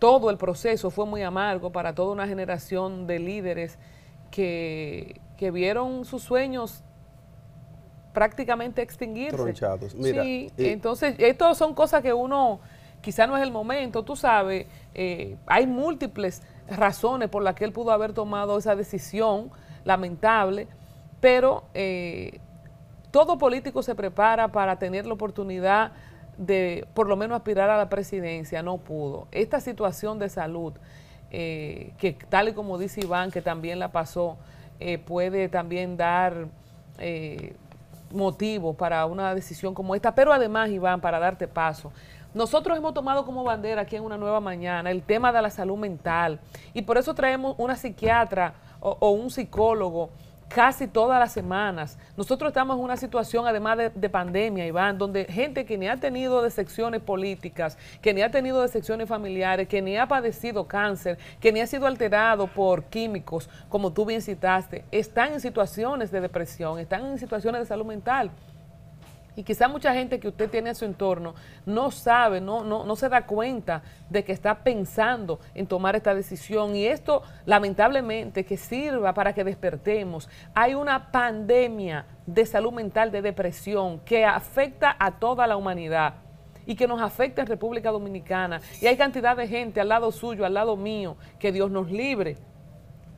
Todo 0.00 0.30
el 0.30 0.38
proceso 0.38 0.90
fue 0.90 1.06
muy 1.06 1.22
amargo 1.22 1.70
para 1.70 1.94
toda 1.94 2.12
una 2.12 2.26
generación 2.26 3.06
de 3.06 3.20
líderes 3.20 3.78
que, 4.32 5.20
vieron 5.52 6.04
sus 6.04 6.22
sueños 6.22 6.82
prácticamente 8.12 8.82
extinguirse. 8.82 9.36
Tronchados. 9.36 9.92
sí, 9.92 10.50
entonces, 10.58 11.14
esto 11.18 11.54
son 11.54 11.74
cosas 11.74 12.02
que 12.02 12.12
uno 12.12 12.60
quizá 13.00 13.26
no 13.26 13.36
es 13.36 13.42
el 13.42 13.50
momento, 13.50 14.02
tú 14.02 14.16
sabes, 14.16 14.66
eh, 14.94 15.36
hay 15.46 15.66
múltiples 15.66 16.42
razones 16.68 17.28
por 17.28 17.42
las 17.42 17.54
que 17.54 17.64
él 17.64 17.72
pudo 17.72 17.92
haber 17.92 18.12
tomado 18.12 18.58
esa 18.58 18.76
decisión 18.76 19.50
lamentable, 19.84 20.68
pero 21.20 21.64
eh, 21.74 22.40
todo 23.10 23.38
político 23.38 23.82
se 23.82 23.94
prepara 23.94 24.48
para 24.48 24.78
tener 24.78 25.06
la 25.06 25.14
oportunidad 25.14 25.92
de 26.40 26.86
por 26.94 27.08
lo 27.08 27.16
menos 27.16 27.36
aspirar 27.36 27.70
a 27.70 27.78
la 27.78 27.88
presidencia, 27.88 28.62
no 28.62 28.78
pudo. 28.78 29.28
Esta 29.30 29.60
situación 29.60 30.18
de 30.18 30.28
salud, 30.28 30.72
eh, 31.30 31.92
que 31.98 32.12
tal 32.12 32.48
y 32.48 32.52
como 32.52 32.78
dice 32.78 33.00
Iván, 33.00 33.30
que 33.30 33.42
también 33.42 33.78
la 33.78 33.92
pasó, 33.92 34.36
puede 35.04 35.50
también 35.50 35.98
dar 35.98 36.48
motivo 38.10 38.74
para 38.74 39.04
una 39.06 39.34
decisión 39.34 39.74
como 39.74 39.94
esta, 39.94 40.14
pero 40.14 40.32
además, 40.32 40.70
Iván, 40.70 41.00
para 41.00 41.18
darte 41.18 41.46
paso, 41.46 41.92
nosotros 42.32 42.78
hemos 42.78 42.94
tomado 42.94 43.24
como 43.24 43.42
bandera 43.42 43.82
aquí 43.82 43.96
en 43.96 44.04
una 44.04 44.16
nueva 44.16 44.40
mañana 44.40 44.90
el 44.90 45.02
tema 45.02 45.32
de 45.32 45.42
la 45.42 45.50
salud 45.50 45.76
mental 45.76 46.38
y 46.72 46.82
por 46.82 46.96
eso 46.96 47.12
traemos 47.12 47.56
una 47.58 47.74
psiquiatra 47.74 48.54
o, 48.80 49.10
un 49.10 49.30
psicólogo 49.30 50.10
casi 50.54 50.88
todas 50.88 51.18
las 51.20 51.32
semanas. 51.32 51.96
Nosotros 52.16 52.48
estamos 52.48 52.76
en 52.76 52.84
una 52.84 52.96
situación, 52.96 53.46
además 53.46 53.78
de, 53.94 54.08
pandemia, 54.10 54.66
Iván, 54.66 54.98
donde 54.98 55.24
gente 55.24 55.64
que 55.64 55.78
ni 55.78 55.88
ha 55.88 55.96
tenido 55.96 56.42
decepciones 56.42 57.00
políticas, 57.00 57.78
que 58.02 58.12
ni 58.12 58.22
ha 58.22 58.30
tenido 58.30 58.60
decepciones 58.60 59.08
familiares, 59.08 59.68
que 59.68 59.80
ni 59.80 59.96
ha 59.96 60.06
padecido 60.06 60.66
cáncer, 60.66 61.18
que 61.40 61.52
ni 61.52 61.60
ha 61.60 61.66
sido 61.66 61.86
alterado 61.86 62.48
por 62.48 62.84
químicos, 62.84 63.48
como 63.68 63.92
tú 63.92 64.04
bien 64.04 64.20
citaste, 64.20 64.84
están 64.90 65.32
en 65.34 65.40
situaciones 65.40 66.10
de 66.10 66.20
depresión, 66.20 66.78
están 66.80 67.06
en 67.06 67.18
situaciones 67.18 67.60
de 67.62 67.66
salud 67.66 67.86
mental. 67.86 68.30
Y 69.40 69.42
quizá 69.42 69.68
mucha 69.68 69.94
gente 69.94 70.20
que 70.20 70.28
usted 70.28 70.50
tiene 70.50 70.68
en 70.68 70.74
su 70.74 70.84
entorno 70.84 71.34
no 71.64 71.90
sabe, 71.90 72.42
no, 72.42 72.62
no, 72.62 72.84
no 72.84 72.94
se 72.94 73.08
da 73.08 73.26
cuenta 73.26 73.82
de 74.10 74.22
que 74.22 74.32
está 74.32 74.62
pensando 74.62 75.40
en 75.54 75.66
tomar 75.66 75.96
esta 75.96 76.14
decisión. 76.14 76.76
Y 76.76 76.84
esto, 76.84 77.22
lamentablemente, 77.46 78.44
que 78.44 78.58
sirva 78.58 79.14
para 79.14 79.32
que 79.32 79.42
despertemos. 79.42 80.28
Hay 80.52 80.74
una 80.74 81.10
pandemia 81.10 82.04
de 82.26 82.44
salud 82.44 82.70
mental, 82.70 83.10
de 83.10 83.22
depresión, 83.22 84.00
que 84.00 84.26
afecta 84.26 84.94
a 84.98 85.12
toda 85.12 85.46
la 85.46 85.56
humanidad 85.56 86.16
y 86.66 86.74
que 86.74 86.86
nos 86.86 87.00
afecta 87.00 87.40
en 87.40 87.46
República 87.46 87.90
Dominicana. 87.90 88.60
Y 88.82 88.88
hay 88.88 88.98
cantidad 88.98 89.38
de 89.38 89.48
gente 89.48 89.80
al 89.80 89.88
lado 89.88 90.12
suyo, 90.12 90.44
al 90.44 90.52
lado 90.52 90.76
mío, 90.76 91.16
que 91.38 91.50
Dios 91.50 91.70
nos 91.70 91.90
libre, 91.90 92.36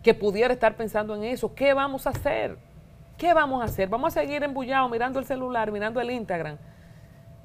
que 0.05 0.15
pudiera 0.15 0.55
estar 0.55 0.77
pensando 0.77 1.17
en 1.17 1.25
eso. 1.25 1.53
¿Qué 1.53 1.75
vamos 1.75 2.07
a 2.07 2.11
hacer? 2.11 2.59
¿Qué 3.17 3.35
vamos 3.35 3.63
a 3.63 3.67
hacer? 3.67 3.89
Vamos 3.89 4.17
a 4.17 4.21
seguir 4.21 4.43
embullados 4.43 4.91
mirando 4.91 5.19
el 5.19 5.25
celular, 5.25 5.71
mirando 5.71 6.01
el 6.01 6.11
Instagram, 6.11 6.57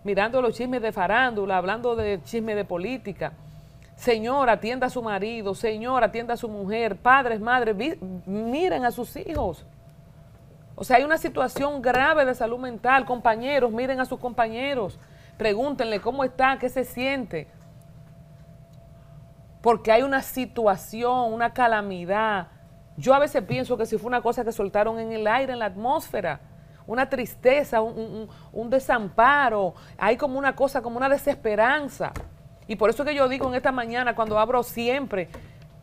mirando 0.04 0.42
los 0.42 0.56
chismes 0.56 0.82
de 0.82 0.92
farándula, 0.92 1.58
hablando 1.58 1.96
de 1.96 2.22
chismes 2.24 2.56
de 2.56 2.66
política. 2.66 3.34
Señora, 3.96 4.54
atienda 4.54 4.88
a 4.88 4.90
su 4.90 5.02
marido, 5.02 5.56
señora, 5.56 6.08
atienda 6.08 6.36
a 6.36 6.38
su 6.38 6.48
mujer, 6.48 6.98
padres, 6.98 7.40
madres, 7.40 7.76
miren 8.26 8.86
a 8.86 8.92
sus 8.92 9.16
hijos. 9.16 9.66
O 10.76 10.84
sea, 10.84 10.98
hay 10.98 11.04
una 11.04 11.18
situación 11.18 11.82
grave 11.82 12.24
de 12.24 12.36
salud 12.36 12.60
mental. 12.60 13.06
Compañeros, 13.06 13.72
miren 13.72 14.00
a 14.00 14.06
sus 14.06 14.20
compañeros. 14.20 15.00
Pregúntenle 15.36 16.00
cómo 16.00 16.24
está, 16.24 16.60
qué 16.60 16.70
se 16.70 16.84
siente. 16.84 17.48
Porque 19.62 19.92
hay 19.92 20.04
una 20.04 20.22
situación, 20.22 21.34
una 21.34 21.52
calamidad 21.52 22.50
yo 22.98 23.14
a 23.14 23.20
veces 23.20 23.44
pienso 23.44 23.78
que 23.78 23.86
si 23.86 23.98
fue 23.98 24.08
una 24.08 24.22
cosa 24.22 24.44
que 24.44 24.52
soltaron 24.52 25.00
en 25.00 25.12
el 25.12 25.28
aire, 25.28 25.54
en 25.54 25.60
la 25.60 25.66
atmósfera, 25.66 26.42
una 26.88 27.10
tristeza, 27.10 27.82
un, 27.82 28.70
desamparo, 28.70 29.76
hay 29.98 30.18
como 30.18 30.40
una 30.40 30.56
cosa, 30.56 30.82
como 30.82 30.98
una 30.98 31.08
desesperanza. 31.08 32.12
Y 32.68 32.76
por 32.76 32.90
eso 32.90 33.06
que 33.06 33.14
yo 33.14 33.30
digo 33.30 33.48
en 33.48 33.56
esta 33.56 33.72
mañana, 33.72 34.16
cuando 34.16 34.40
abro 34.40 34.64
siempre 34.64 35.30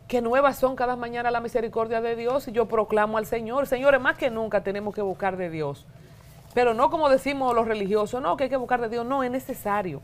que 0.07 0.21
nuevas 0.21 0.57
son 0.57 0.75
cada 0.75 0.95
mañana 0.95 1.31
la 1.31 1.39
misericordia 1.39 2.01
de 2.01 2.15
Dios 2.15 2.47
y 2.47 2.51
yo 2.51 2.67
proclamo 2.67 3.17
al 3.17 3.25
Señor. 3.25 3.65
Señores, 3.65 4.01
más 4.01 4.17
que 4.17 4.29
nunca 4.29 4.61
tenemos 4.61 4.93
que 4.93 5.01
buscar 5.01 5.37
de 5.37 5.49
Dios. 5.49 5.85
Pero 6.53 6.73
no 6.73 6.89
como 6.89 7.09
decimos 7.09 7.55
los 7.55 7.67
religiosos, 7.67 8.21
no, 8.21 8.35
que 8.37 8.45
hay 8.45 8.49
que 8.49 8.57
buscar 8.57 8.81
de 8.81 8.89
Dios. 8.89 9.05
No, 9.05 9.23
es 9.23 9.31
necesario. 9.31 10.01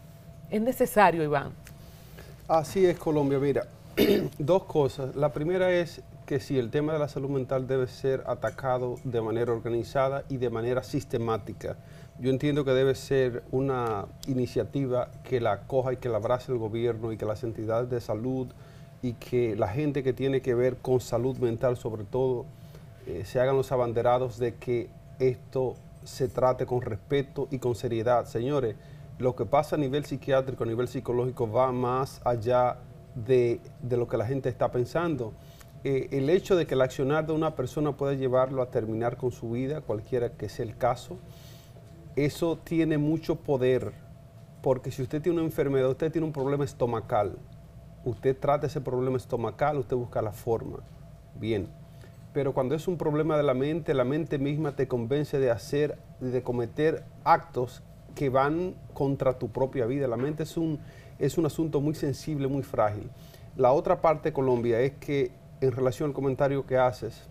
Es 0.50 0.62
necesario, 0.62 1.24
Iván. 1.24 1.51
Así 2.48 2.86
es, 2.86 2.98
Colombia. 2.98 3.38
Mira, 3.39 3.68
dos 4.38 4.63
cosas. 4.63 5.15
La 5.15 5.30
primera 5.30 5.72
es 5.72 6.01
que 6.31 6.39
si 6.39 6.57
el 6.57 6.71
tema 6.71 6.93
de 6.93 7.00
la 7.00 7.09
salud 7.09 7.29
mental 7.29 7.67
debe 7.67 7.88
ser 7.88 8.23
atacado 8.25 8.95
de 9.03 9.19
manera 9.19 9.51
organizada 9.51 10.23
y 10.29 10.38
de 10.38 10.50
manera 10.50 10.81
sistemática. 10.81 11.75
Yo 12.21 12.29
entiendo 12.29 12.63
que 12.63 12.71
debe 12.71 12.95
ser 12.95 13.43
una 13.51 14.05
iniciativa 14.27 15.11
que 15.25 15.41
la 15.41 15.63
coja 15.67 15.91
y 15.91 15.97
que 15.97 16.07
la 16.07 16.19
abrace 16.19 16.53
el 16.53 16.57
gobierno 16.57 17.11
y 17.11 17.17
que 17.17 17.25
las 17.25 17.43
entidades 17.43 17.89
de 17.89 18.00
salud 18.00 18.47
y 19.01 19.11
que 19.15 19.57
la 19.57 19.67
gente 19.67 20.03
que 20.03 20.13
tiene 20.13 20.41
que 20.41 20.55
ver 20.55 20.77
con 20.77 21.01
salud 21.01 21.35
mental 21.35 21.75
sobre 21.75 22.05
todo 22.05 22.45
eh, 23.07 23.23
se 23.25 23.41
hagan 23.41 23.57
los 23.57 23.73
abanderados 23.73 24.39
de 24.39 24.55
que 24.55 24.88
esto 25.19 25.75
se 26.05 26.29
trate 26.29 26.65
con 26.65 26.81
respeto 26.81 27.50
y 27.51 27.59
con 27.59 27.75
seriedad. 27.75 28.23
Señores, 28.23 28.77
lo 29.19 29.35
que 29.35 29.43
pasa 29.43 29.75
a 29.75 29.79
nivel 29.79 30.05
psiquiátrico, 30.05 30.63
a 30.63 30.67
nivel 30.67 30.88
psicológico, 30.88 31.51
va 31.51 31.73
más 31.73 32.21
allá 32.23 32.77
de, 33.15 33.59
lo 33.89 34.07
que 34.07 34.17
la 34.17 34.25
gente 34.25 34.50
está 34.50 34.71
pensando. 34.71 35.33
Eh, 35.83 36.09
el 36.11 36.29
hecho 36.29 36.55
de 36.55 36.67
que 36.67 36.75
el 36.75 36.81
accionar 36.81 37.25
de 37.25 37.33
una 37.33 37.55
persona 37.55 37.97
pueda 37.97 38.13
llevarlo 38.13 38.61
a 38.61 38.69
terminar 38.69 39.17
con 39.17 39.31
su 39.31 39.51
vida, 39.51 39.81
cualquiera 39.81 40.29
que 40.33 40.47
sea 40.47 40.65
el 40.65 40.77
caso, 40.77 41.17
eso 42.15 42.59
tiene 42.63 43.00
mucho 43.00 43.38
poder, 43.38 43.93
porque 44.61 44.91
si 44.91 45.01
usted 45.01 45.21
tiene 45.21 45.39
una 45.39 45.47
enfermedad, 45.47 45.89
usted 45.89 46.11
tiene 46.11 46.27
un 46.27 46.33
problema 46.33 46.65
estomacal, 46.65 47.38
usted 48.05 48.38
trata 48.38 48.67
ese 48.67 48.79
problema 48.81 49.17
estomacal, 49.17 49.77
usted 49.77 49.95
busca 49.95 50.21
la 50.21 50.31
forma. 50.31 50.79
Bien. 51.39 51.67
Pero 52.33 52.53
cuando 52.53 52.75
es 52.75 52.88
un 52.88 52.97
problema 52.97 53.35
de 53.35 53.43
la 53.43 53.53
mente, 53.53 53.93
la 53.93 54.05
mente 54.05 54.38
misma 54.38 54.75
te 54.75 54.88
convence 54.88 55.39
de 55.39 55.51
hacer, 55.51 55.97
de 56.19 56.43
cometer 56.43 57.03
actos 57.23 57.81
que 58.15 58.29
van 58.29 58.75
contra 58.93 59.38
tu 59.38 59.50
propia 59.50 59.85
vida. 59.85 60.07
La 60.07 60.15
mente 60.15 60.43
es 60.43 60.55
un, 60.55 60.79
es 61.19 61.38
un 61.38 61.45
asunto 61.45 61.81
muy 61.81 61.95
sensible, 61.95 62.47
muy 62.47 62.63
frágil. 62.63 63.09
La 63.57 63.73
otra 63.73 64.00
parte, 64.00 64.31
Colombia, 64.31 64.79
es 64.79 64.93
que 64.93 65.31
en 65.62 65.72
relación 65.72 66.10
al 66.10 66.13
comentario 66.13 66.65
que 66.65 66.77
haces, 66.77 67.30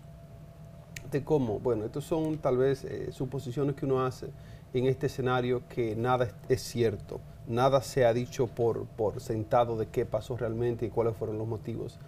de 1.11 1.23
cómo, 1.23 1.59
bueno, 1.59 1.85
estos 1.85 2.05
son 2.05 2.37
tal 2.37 2.57
vez 2.57 2.83
eh, 2.85 3.11
suposiciones 3.11 3.75
que 3.75 3.85
uno 3.85 4.03
hace 4.05 4.27
en 4.73 4.85
este 4.85 5.07
escenario 5.07 5.61
que 5.67 5.95
nada 5.95 6.29
es 6.47 6.61
cierto 6.61 7.19
nada 7.47 7.81
se 7.81 8.05
ha 8.05 8.13
dicho 8.13 8.47
por, 8.47 8.85
por 8.85 9.19
sentado 9.19 9.77
de 9.77 9.87
qué 9.87 10.05
pasó 10.05 10.37
realmente 10.37 10.85
y 10.85 10.89
cuáles 10.89 11.15
fueron 11.15 11.37
los 11.37 11.47
motivos. 11.47 11.99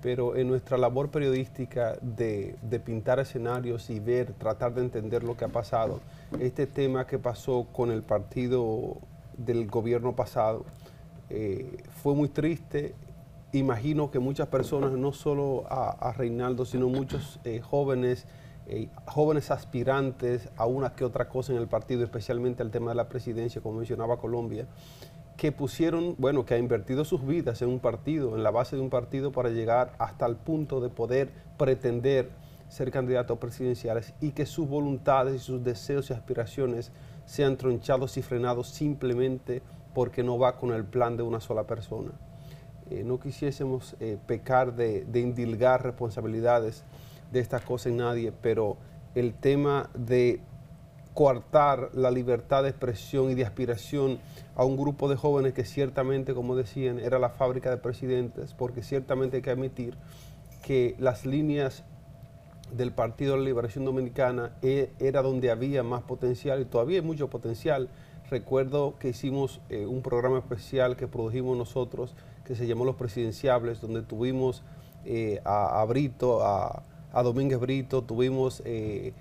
Pero 0.00 0.36
en 0.36 0.48
nuestra 0.48 0.76
labor 0.78 1.10
periodística 1.10 1.96
de, 2.00 2.56
pintar 2.84 3.20
escenarios 3.20 3.88
y 3.88 4.00
ver, 4.00 4.32
tratar 4.32 4.74
de 4.74 4.82
entender 4.82 5.22
lo 5.22 5.36
que 5.36 5.44
ha 5.44 5.48
pasado, 5.48 6.00
este 6.40 6.66
tema 6.66 7.06
que 7.06 7.18
pasó 7.18 7.66
con 7.72 7.92
el 7.92 8.02
partido 8.02 8.96
del 9.36 9.68
gobierno 9.68 10.14
pasado 10.14 10.64
eh, 11.30 11.76
fue 12.02 12.14
muy 12.14 12.28
triste. 12.28 12.94
Imagino 13.54 14.10
que 14.10 14.18
muchas 14.18 14.48
personas, 14.48 14.92
no 14.92 15.12
solo 15.12 15.64
a, 15.68 16.14
Reinaldo, 16.16 16.64
sino 16.64 16.88
muchos 16.88 17.38
eh, 17.44 17.60
jóvenes, 17.60 18.26
eh, 18.66 18.88
jóvenes 19.04 19.50
aspirantes 19.50 20.48
a 20.56 20.64
una 20.64 20.94
que 20.94 21.04
otra 21.04 21.28
cosa 21.28 21.52
en 21.52 21.58
el 21.58 21.68
partido, 21.68 22.02
especialmente 22.02 22.62
al 22.62 22.70
tema 22.70 22.92
de 22.92 22.94
la 22.94 23.10
presidencia, 23.10 23.60
como 23.60 23.76
mencionaba 23.76 24.16
Colombia, 24.16 24.66
que 25.36 25.52
pusieron, 25.52 26.14
bueno, 26.16 26.46
que 26.46 26.54
ha 26.54 26.58
invertido 26.58 27.04
sus 27.04 27.26
vidas 27.26 27.60
en 27.60 27.68
un 27.68 27.78
partido, 27.78 28.34
en 28.34 28.42
la 28.42 28.50
base 28.50 28.76
de 28.76 28.80
un 28.80 28.88
partido 28.88 29.32
para 29.32 29.50
llegar 29.50 29.92
hasta 29.98 30.24
el 30.24 30.36
punto 30.36 30.80
de 30.80 30.88
poder 30.88 31.30
pretender 31.58 32.30
ser 32.68 32.90
candidatos 32.90 33.38
presidenciales 33.38 34.14
y 34.22 34.30
que 34.30 34.46
sus 34.46 34.66
voluntades 34.66 35.34
y 35.34 35.38
sus 35.40 35.62
deseos 35.62 36.08
y 36.08 36.14
aspiraciones 36.14 36.90
sean 37.26 37.58
tronchados 37.58 38.16
y 38.16 38.22
frenados 38.22 38.68
simplemente 38.68 39.60
porque 39.92 40.22
no 40.22 40.38
va 40.38 40.56
con 40.56 40.72
el 40.72 40.86
plan 40.86 41.18
de 41.18 41.22
una 41.22 41.40
sola 41.40 41.64
persona. 41.66 42.12
Eh, 42.92 43.04
no 43.04 43.18
quisiésemos 43.18 43.96
eh, 44.00 44.18
pecar 44.26 44.74
de, 44.74 45.04
de 45.04 45.20
indilgar 45.20 45.82
responsabilidades 45.82 46.84
de 47.32 47.40
estas 47.40 47.62
cosas 47.62 47.86
en 47.86 47.96
nadie, 47.98 48.32
pero 48.42 48.76
el 49.14 49.32
tema 49.34 49.88
de 49.94 50.40
coartar 51.14 51.90
la 51.94 52.10
libertad 52.10 52.62
de 52.62 52.70
expresión 52.70 53.30
y 53.30 53.34
de 53.34 53.44
aspiración 53.44 54.18
a 54.56 54.64
un 54.64 54.76
grupo 54.76 55.08
de 55.08 55.16
jóvenes 55.16 55.52
que 55.52 55.64
ciertamente, 55.64 56.34
como 56.34 56.56
decían, 56.56 56.98
era 56.98 57.18
la 57.18 57.30
fábrica 57.30 57.70
de 57.70 57.76
presidentes, 57.76 58.54
porque 58.54 58.82
ciertamente 58.82 59.36
hay 59.36 59.42
que 59.42 59.50
admitir 59.50 59.96
que 60.62 60.94
las 60.98 61.26
líneas 61.26 61.84
del 62.72 62.92
Partido 62.92 63.32
de 63.32 63.38
la 63.38 63.44
Liberación 63.44 63.84
Dominicana 63.84 64.52
e, 64.62 64.90
era 64.98 65.22
donde 65.22 65.50
había 65.50 65.82
más 65.82 66.02
potencial 66.02 66.60
y 66.60 66.64
todavía 66.64 67.00
hay 67.00 67.06
mucho 67.06 67.28
potencial. 67.28 67.88
Recuerdo 68.30 68.94
que 68.98 69.10
hicimos 69.10 69.60
eh, 69.68 69.84
un 69.84 70.02
programa 70.02 70.38
especial 70.38 70.96
que 70.96 71.06
produjimos 71.06 71.56
nosotros 71.56 72.14
que 72.44 72.54
se 72.54 72.66
llamó 72.66 72.84
Los 72.84 72.96
Presidenciables, 72.96 73.80
donde 73.80 74.02
tuvimos 74.02 74.62
eh, 75.04 75.40
a, 75.44 75.80
a 75.80 75.84
Brito, 75.84 76.44
a, 76.44 76.82
a 77.12 77.22
Domínguez 77.22 77.58
Brito, 77.58 78.02
tuvimos 78.02 78.62
eh, 78.64 79.12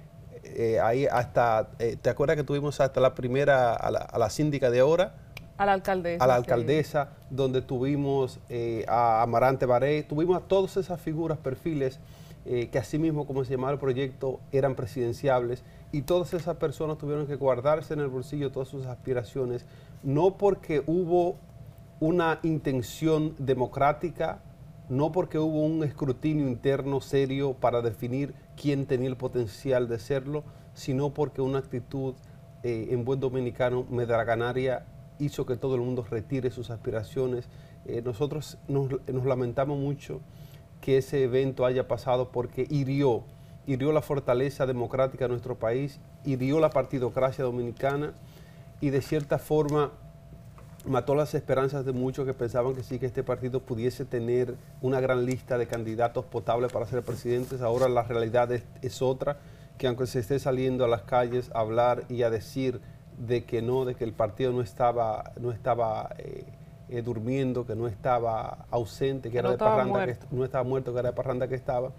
eh, 0.43 0.79
ahí 0.79 1.05
hasta, 1.05 1.69
¿te 2.01 2.10
acuerdas 2.10 2.38
que 2.38 2.43
tuvimos 2.43 2.79
hasta 2.79 2.99
la 2.99 3.15
primera, 3.15 3.73
a 3.73 3.91
la, 3.91 4.29
síndica 4.29 4.69
de 4.69 4.79
ahora? 4.79 5.15
A 5.57 5.65
la 5.65 5.73
alcaldesa. 5.73 6.23
A 6.23 6.27
la 6.27 6.36
alcaldesa, 6.36 7.10
donde 7.29 7.62
tuvimos 7.62 8.39
a 8.88 9.21
Amarante 9.21 9.65
Baré, 9.65 10.03
tuvimos 10.03 10.38
a 10.38 10.45
todas 10.45 10.77
esas 10.77 10.99
figuras, 10.99 11.38
perfiles, 11.38 11.99
que 12.43 12.79
así 12.79 12.97
mismo, 12.97 13.27
como 13.27 13.43
se 13.43 13.51
llamaba 13.51 13.73
el 13.73 13.79
proyecto, 13.79 14.39
eran 14.51 14.73
presidenciables, 14.73 15.63
y 15.91 16.01
todas 16.01 16.34
esas 16.34 16.57
personas 16.57 16.97
tuvieron 16.97 17.27
que 17.27 17.36
guardarse 17.36 17.93
en 17.93 17.99
el 17.99 18.07
bolsillo 18.07 18.51
todas 18.51 18.67
sus 18.67 18.88
aspiraciones, 18.88 19.65
no 20.01 20.38
porque 20.38 20.84
hubo 20.88 21.36
una 22.01 22.39
intención 22.41 23.35
democrática 23.37 24.41
no 24.89 25.11
porque 25.11 25.37
hubo 25.37 25.63
un 25.63 25.83
escrutinio 25.83 26.47
interno 26.47 26.99
serio 26.99 27.53
para 27.53 27.81
definir 27.81 28.33
quién 28.59 28.87
tenía 28.87 29.07
el 29.07 29.15
potencial 29.15 29.87
de 29.87 29.99
serlo, 29.99 30.43
sino 30.73 31.13
porque 31.13 31.41
una 31.41 31.59
actitud 31.59 32.15
eh, 32.63 32.87
en 32.89 33.05
buen 33.05 33.19
dominicano 33.19 33.85
medraganaria 33.87 34.87
hizo 35.19 35.45
que 35.45 35.57
todo 35.57 35.75
el 35.75 35.81
mundo 35.81 36.03
retire 36.09 36.49
sus 36.49 36.71
aspiraciones. 36.71 37.47
Eh, 37.85 38.01
nosotros 38.03 38.57
nos, 38.67 38.89
lamentamos 39.23 39.77
mucho 39.79 40.21
que 40.81 40.97
ese 40.97 41.23
evento 41.23 41.65
haya 41.65 41.87
pasado 41.87 42.31
porque 42.31 42.65
hirió, 42.67 43.25
hirió 43.67 43.91
la 43.91 44.01
fortaleza 44.01 44.65
democrática 44.65 45.25
de 45.25 45.29
nuestro 45.29 45.59
país, 45.59 45.99
hirió 46.25 46.59
la 46.59 46.71
partidocracia 46.71 47.43
dominicana 47.43 48.15
y 48.81 48.89
de 48.89 49.03
cierta 49.03 49.37
forma 49.37 49.91
mató 50.86 51.15
las 51.15 51.34
esperanzas 51.34 51.86
de 51.86 51.91
muchos 51.91 52.26
que 52.26 52.34
pensaban 52.34 52.76
que 52.76 52.84
sí, 52.84 53.00
que 53.00 53.06
este 53.06 53.24
partido 53.24 53.60
pudiese 53.60 54.06
tener 54.06 54.56
una 54.82 55.00
gran 55.00 55.26
lista 55.26 55.58
de 55.58 55.67
candidatos 55.67 56.26
potables 56.26 56.72
para 56.72 56.86
ser 56.86 57.04
presidentes. 57.04 57.62
Ahora 57.62 57.88
la 57.88 58.04
realidad 58.04 58.52
es, 58.52 59.02
otra, 59.02 59.38
que 59.78 59.88
aunque 59.88 60.08
se 60.08 60.20
esté 60.20 60.39
saliendo 60.39 60.86
a 60.86 60.88
las 60.88 61.04
calles 61.04 61.52
a 61.54 61.60
hablar 61.60 62.04
y 62.10 62.24
a 62.24 62.30
decir 62.30 62.82
de 63.17 63.44
que 63.44 63.62
no, 63.62 63.86
de 63.86 63.96
que 63.96 64.04
el 64.04 64.13
partido 64.13 64.52
no 64.52 64.62
estaba, 64.62 65.34
no 65.39 65.52
estaba 65.52 66.10
eh, 66.17 66.46
eh, 66.89 67.02
durmiendo, 67.02 67.65
que 67.65 67.76
no 67.76 67.88
estaba 67.88 68.65
ausente, 68.72 69.30
que, 69.30 69.38
era 69.38 69.52
de 69.52 69.58
parranda, 69.58 70.06
que 70.06 70.17
no 70.32 70.44
estaba 70.44 70.63
muerto, 70.63 70.94
que 70.94 71.00
era 71.00 71.10
de 71.10 71.15
parranda 71.15 71.48
que 71.48 71.56
estaba, 71.56 71.91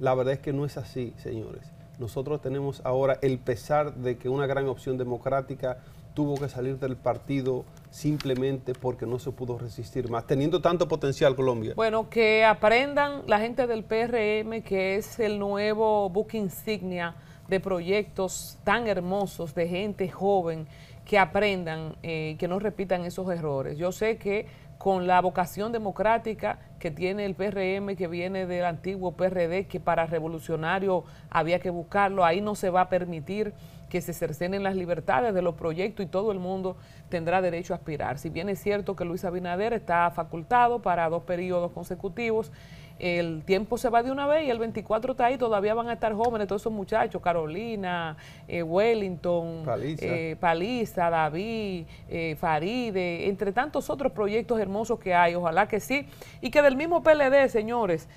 la 0.00 0.14
verdad 0.14 0.34
es 0.34 0.40
que 0.40 0.52
no 0.52 0.64
es 0.64 0.76
así, 0.76 1.14
señores. 1.18 1.62
Nosotros 1.98 2.40
tenemos 2.40 2.80
ahora 2.84 3.18
el 3.22 3.38
pesar 3.38 3.94
de 3.94 4.18
que 4.18 4.28
una 4.28 4.46
gran 4.46 4.66
opción 4.66 4.98
democrática 4.98 5.78
tuvo 6.14 6.36
que 6.36 6.48
salir 6.48 6.78
del 6.78 6.96
partido 6.96 7.64
simplemente 7.94 8.74
porque 8.74 9.06
no 9.06 9.20
se 9.20 9.30
pudo 9.30 9.56
resistir 9.56 10.10
más, 10.10 10.26
teniendo 10.26 10.60
tanto 10.60 10.88
potencial 10.88 11.36
Colombia. 11.36 11.74
Bueno, 11.76 12.10
que 12.10 12.44
aprendan 12.44 13.22
la 13.28 13.38
gente 13.38 13.68
del 13.68 13.84
PRM, 13.84 14.62
que 14.62 14.96
es 14.96 15.20
el 15.20 15.38
nuevo 15.38 16.10
book 16.10 16.30
insignia 16.32 17.14
de 17.46 17.60
proyectos 17.60 18.58
tan 18.64 18.88
hermosos 18.88 19.54
de 19.54 19.68
gente 19.68 20.08
joven, 20.08 20.66
que 21.04 21.20
aprendan, 21.20 21.94
eh, 22.02 22.34
que 22.36 22.48
no 22.48 22.58
repitan 22.58 23.04
esos 23.04 23.30
errores. 23.30 23.78
Yo 23.78 23.92
sé 23.92 24.16
que 24.16 24.48
con 24.76 25.06
la 25.06 25.20
vocación 25.20 25.70
democrática 25.70 26.58
que 26.80 26.90
tiene 26.90 27.24
el 27.24 27.36
PRM, 27.36 27.94
que 27.94 28.08
viene 28.08 28.46
del 28.46 28.64
antiguo 28.64 29.12
PRD, 29.12 29.68
que 29.68 29.78
para 29.78 30.04
revolucionario 30.06 31.04
había 31.30 31.60
que 31.60 31.70
buscarlo, 31.70 32.24
ahí 32.24 32.40
no 32.40 32.56
se 32.56 32.70
va 32.70 32.80
a 32.80 32.88
permitir 32.88 33.54
que 33.94 34.00
se 34.00 34.12
cercenen 34.12 34.64
las 34.64 34.74
libertades 34.74 35.32
de 35.32 35.40
los 35.40 35.54
proyectos 35.54 36.04
y 36.04 36.08
todo 36.08 36.32
el 36.32 36.40
mundo 36.40 36.76
tendrá 37.10 37.40
derecho 37.40 37.74
a 37.74 37.76
aspirar. 37.76 38.18
Si 38.18 38.28
bien 38.28 38.48
es 38.48 38.58
cierto 38.60 38.96
que 38.96 39.04
Luis 39.04 39.24
Abinader 39.24 39.72
está 39.72 40.10
facultado 40.10 40.82
para 40.82 41.08
dos 41.08 41.22
periodos 41.22 41.70
consecutivos, 41.70 42.50
el 42.98 43.44
tiempo 43.44 43.78
se 43.78 43.90
va 43.90 44.02
de 44.02 44.10
una 44.10 44.26
vez 44.26 44.48
y 44.48 44.50
el 44.50 44.58
24 44.58 45.12
está 45.12 45.26
ahí, 45.26 45.38
todavía 45.38 45.74
van 45.74 45.90
a 45.90 45.92
estar 45.92 46.12
jóvenes 46.12 46.48
todos 46.48 46.62
esos 46.62 46.72
muchachos, 46.72 47.22
Carolina, 47.22 48.16
eh, 48.48 48.64
Wellington, 48.64 49.62
Paliza, 49.64 51.06
eh, 51.06 51.10
David, 51.10 51.86
eh, 52.08 52.36
Faride, 52.36 53.28
entre 53.28 53.52
tantos 53.52 53.90
otros 53.90 54.10
proyectos 54.10 54.58
hermosos 54.58 54.98
que 54.98 55.14
hay, 55.14 55.36
ojalá 55.36 55.68
que 55.68 55.78
sí, 55.78 56.08
y 56.40 56.50
que 56.50 56.62
del 56.62 56.74
mismo 56.74 57.04
PLD, 57.04 57.48
señores, 57.48 58.08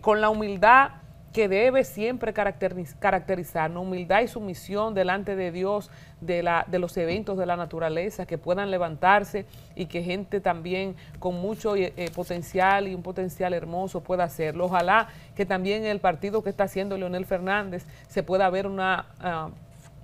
con 0.00 0.20
la 0.20 0.28
humildad 0.28 1.03
que 1.34 1.48
debe 1.48 1.82
siempre 1.82 2.32
caracterizarnos, 2.32 3.82
humildad 3.82 4.22
y 4.22 4.28
sumisión 4.28 4.94
delante 4.94 5.34
de 5.34 5.50
Dios, 5.50 5.90
de, 6.20 6.44
la, 6.44 6.64
de 6.68 6.78
los 6.78 6.96
eventos 6.96 7.36
de 7.36 7.44
la 7.44 7.56
naturaleza, 7.56 8.24
que 8.24 8.38
puedan 8.38 8.70
levantarse 8.70 9.44
y 9.74 9.86
que 9.86 10.04
gente 10.04 10.40
también 10.40 10.94
con 11.18 11.34
mucho 11.34 11.74
eh, 11.74 11.92
eh, 11.96 12.08
potencial 12.14 12.86
y 12.86 12.94
un 12.94 13.02
potencial 13.02 13.52
hermoso 13.52 14.00
pueda 14.00 14.22
hacerlo. 14.22 14.66
Ojalá 14.66 15.08
que 15.34 15.44
también 15.44 15.84
el 15.84 15.98
partido 15.98 16.44
que 16.44 16.50
está 16.50 16.64
haciendo 16.64 16.96
Leonel 16.96 17.26
Fernández 17.26 17.84
se 18.06 18.22
pueda 18.22 18.48
ver 18.48 18.68
una 18.68 19.06
ah, 19.18 19.48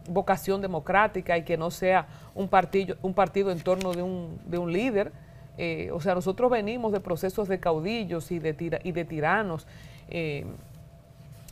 vocación 0.09 0.61
democrática 0.61 1.39
y 1.39 1.45
que 1.45 1.57
no 1.57 1.71
sea 1.71 2.09
un 2.35 2.49
partido, 2.49 2.97
un 3.03 3.15
partido 3.15 3.53
en 3.53 3.61
torno 3.61 3.93
de 3.93 4.03
un, 4.03 4.41
de 4.47 4.59
un 4.59 4.73
líder. 4.73 5.13
Eh, 5.59 5.91
o 5.93 6.01
sea, 6.01 6.17
nosotros 6.17 6.51
venimos 6.51 6.91
de 6.91 6.99
procesos 6.99 7.47
de 7.47 7.61
caudillos 7.61 8.33
y 8.33 8.41
de, 8.41 8.81
y 8.83 8.91
de 8.91 9.05
tiranos 9.05 9.69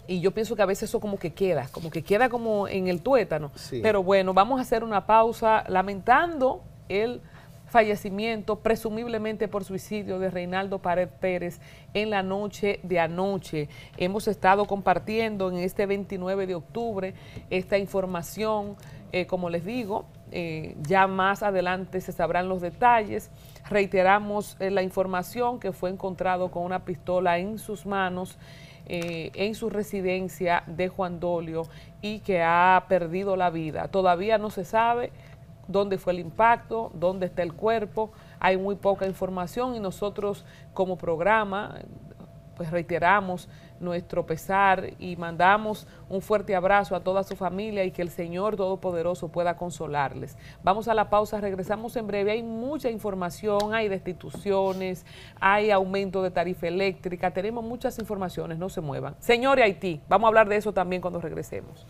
y 0.08 0.20
yo 0.20 0.32
pienso 0.32 0.56
que 0.56 0.62
a 0.62 0.66
veces 0.66 0.88
eso 0.88 1.00
como 1.00 1.18
que 1.18 1.34
queda, 1.34 1.68
como 1.70 1.90
que 1.90 2.02
queda 2.02 2.30
como 2.30 2.66
en 2.66 2.88
el 2.88 3.02
tuétano. 3.02 3.52
Pero 3.82 4.02
bueno, 4.02 4.32
vamos 4.32 4.58
a 4.58 4.62
hacer 4.62 4.82
una 4.82 5.06
pausa 5.06 5.64
lamentando 5.68 6.62
el 6.88 7.20
fallecimiento, 7.66 8.60
presumiblemente 8.60 9.48
por 9.48 9.64
suicidio 9.64 10.18
de 10.18 10.30
Reinaldo 10.30 10.78
Pared 10.78 11.08
Pérez 11.08 11.60
en 11.92 12.08
la 12.08 12.22
noche 12.22 12.80
de 12.82 12.98
anoche. 12.98 13.68
Hemos 13.98 14.26
estado 14.28 14.64
compartiendo 14.64 15.50
en 15.50 15.58
este 15.58 15.84
29 15.84 16.46
de 16.46 16.54
octubre 16.54 17.14
esta 17.50 17.76
información, 17.76 18.76
eh, 19.12 19.26
como 19.26 19.50
les 19.50 19.66
digo, 19.66 20.06
eh, 20.32 20.74
ya 20.80 21.06
más 21.06 21.42
adelante 21.42 22.00
se 22.00 22.12
sabrán 22.12 22.48
los 22.48 22.62
detalles. 22.62 23.30
Reiteramos 23.68 24.56
eh, 24.58 24.70
la 24.70 24.82
información 24.82 25.60
que 25.60 25.72
fue 25.72 25.90
encontrado 25.90 26.50
con 26.50 26.64
una 26.64 26.86
pistola 26.86 27.38
en 27.38 27.58
sus 27.58 27.84
manos 27.84 28.38
eh, 28.88 29.30
en 29.34 29.54
su 29.54 29.70
residencia 29.70 30.62
de 30.66 30.88
Juan 30.88 31.20
Dolio 31.20 31.64
y 32.00 32.20
que 32.20 32.42
ha 32.42 32.84
perdido 32.88 33.36
la 33.36 33.50
vida. 33.50 33.88
Todavía 33.88 34.38
no 34.38 34.50
se 34.50 34.64
sabe 34.64 35.12
dónde 35.66 35.98
fue 35.98 36.14
el 36.14 36.20
impacto, 36.20 36.90
dónde 36.94 37.26
está 37.26 37.42
el 37.42 37.52
cuerpo, 37.52 38.12
hay 38.40 38.56
muy 38.56 38.76
poca 38.76 39.06
información 39.06 39.74
y 39.76 39.80
nosotros 39.80 40.44
como 40.72 40.96
programa 40.96 41.76
pues 42.56 42.70
reiteramos 42.70 43.48
nuestro 43.80 44.26
pesar 44.26 44.90
y 44.98 45.16
mandamos 45.16 45.86
un 46.08 46.20
fuerte 46.20 46.54
abrazo 46.54 46.94
a 46.96 47.00
toda 47.00 47.22
su 47.24 47.36
familia 47.36 47.84
y 47.84 47.90
que 47.90 48.02
el 48.02 48.10
Señor 48.10 48.56
Todopoderoso 48.56 49.28
pueda 49.28 49.56
consolarles. 49.56 50.36
Vamos 50.62 50.88
a 50.88 50.94
la 50.94 51.10
pausa, 51.10 51.40
regresamos 51.40 51.96
en 51.96 52.06
breve. 52.06 52.32
Hay 52.32 52.42
mucha 52.42 52.90
información, 52.90 53.74
hay 53.74 53.88
destituciones, 53.88 55.04
hay 55.40 55.70
aumento 55.70 56.22
de 56.22 56.30
tarifa 56.30 56.68
eléctrica, 56.68 57.32
tenemos 57.32 57.64
muchas 57.64 57.98
informaciones, 57.98 58.58
no 58.58 58.68
se 58.68 58.80
muevan. 58.80 59.14
Señores 59.18 59.64
Haití, 59.64 60.00
vamos 60.08 60.26
a 60.26 60.28
hablar 60.28 60.48
de 60.48 60.56
eso 60.56 60.72
también 60.72 61.02
cuando 61.02 61.20
regresemos. 61.20 61.86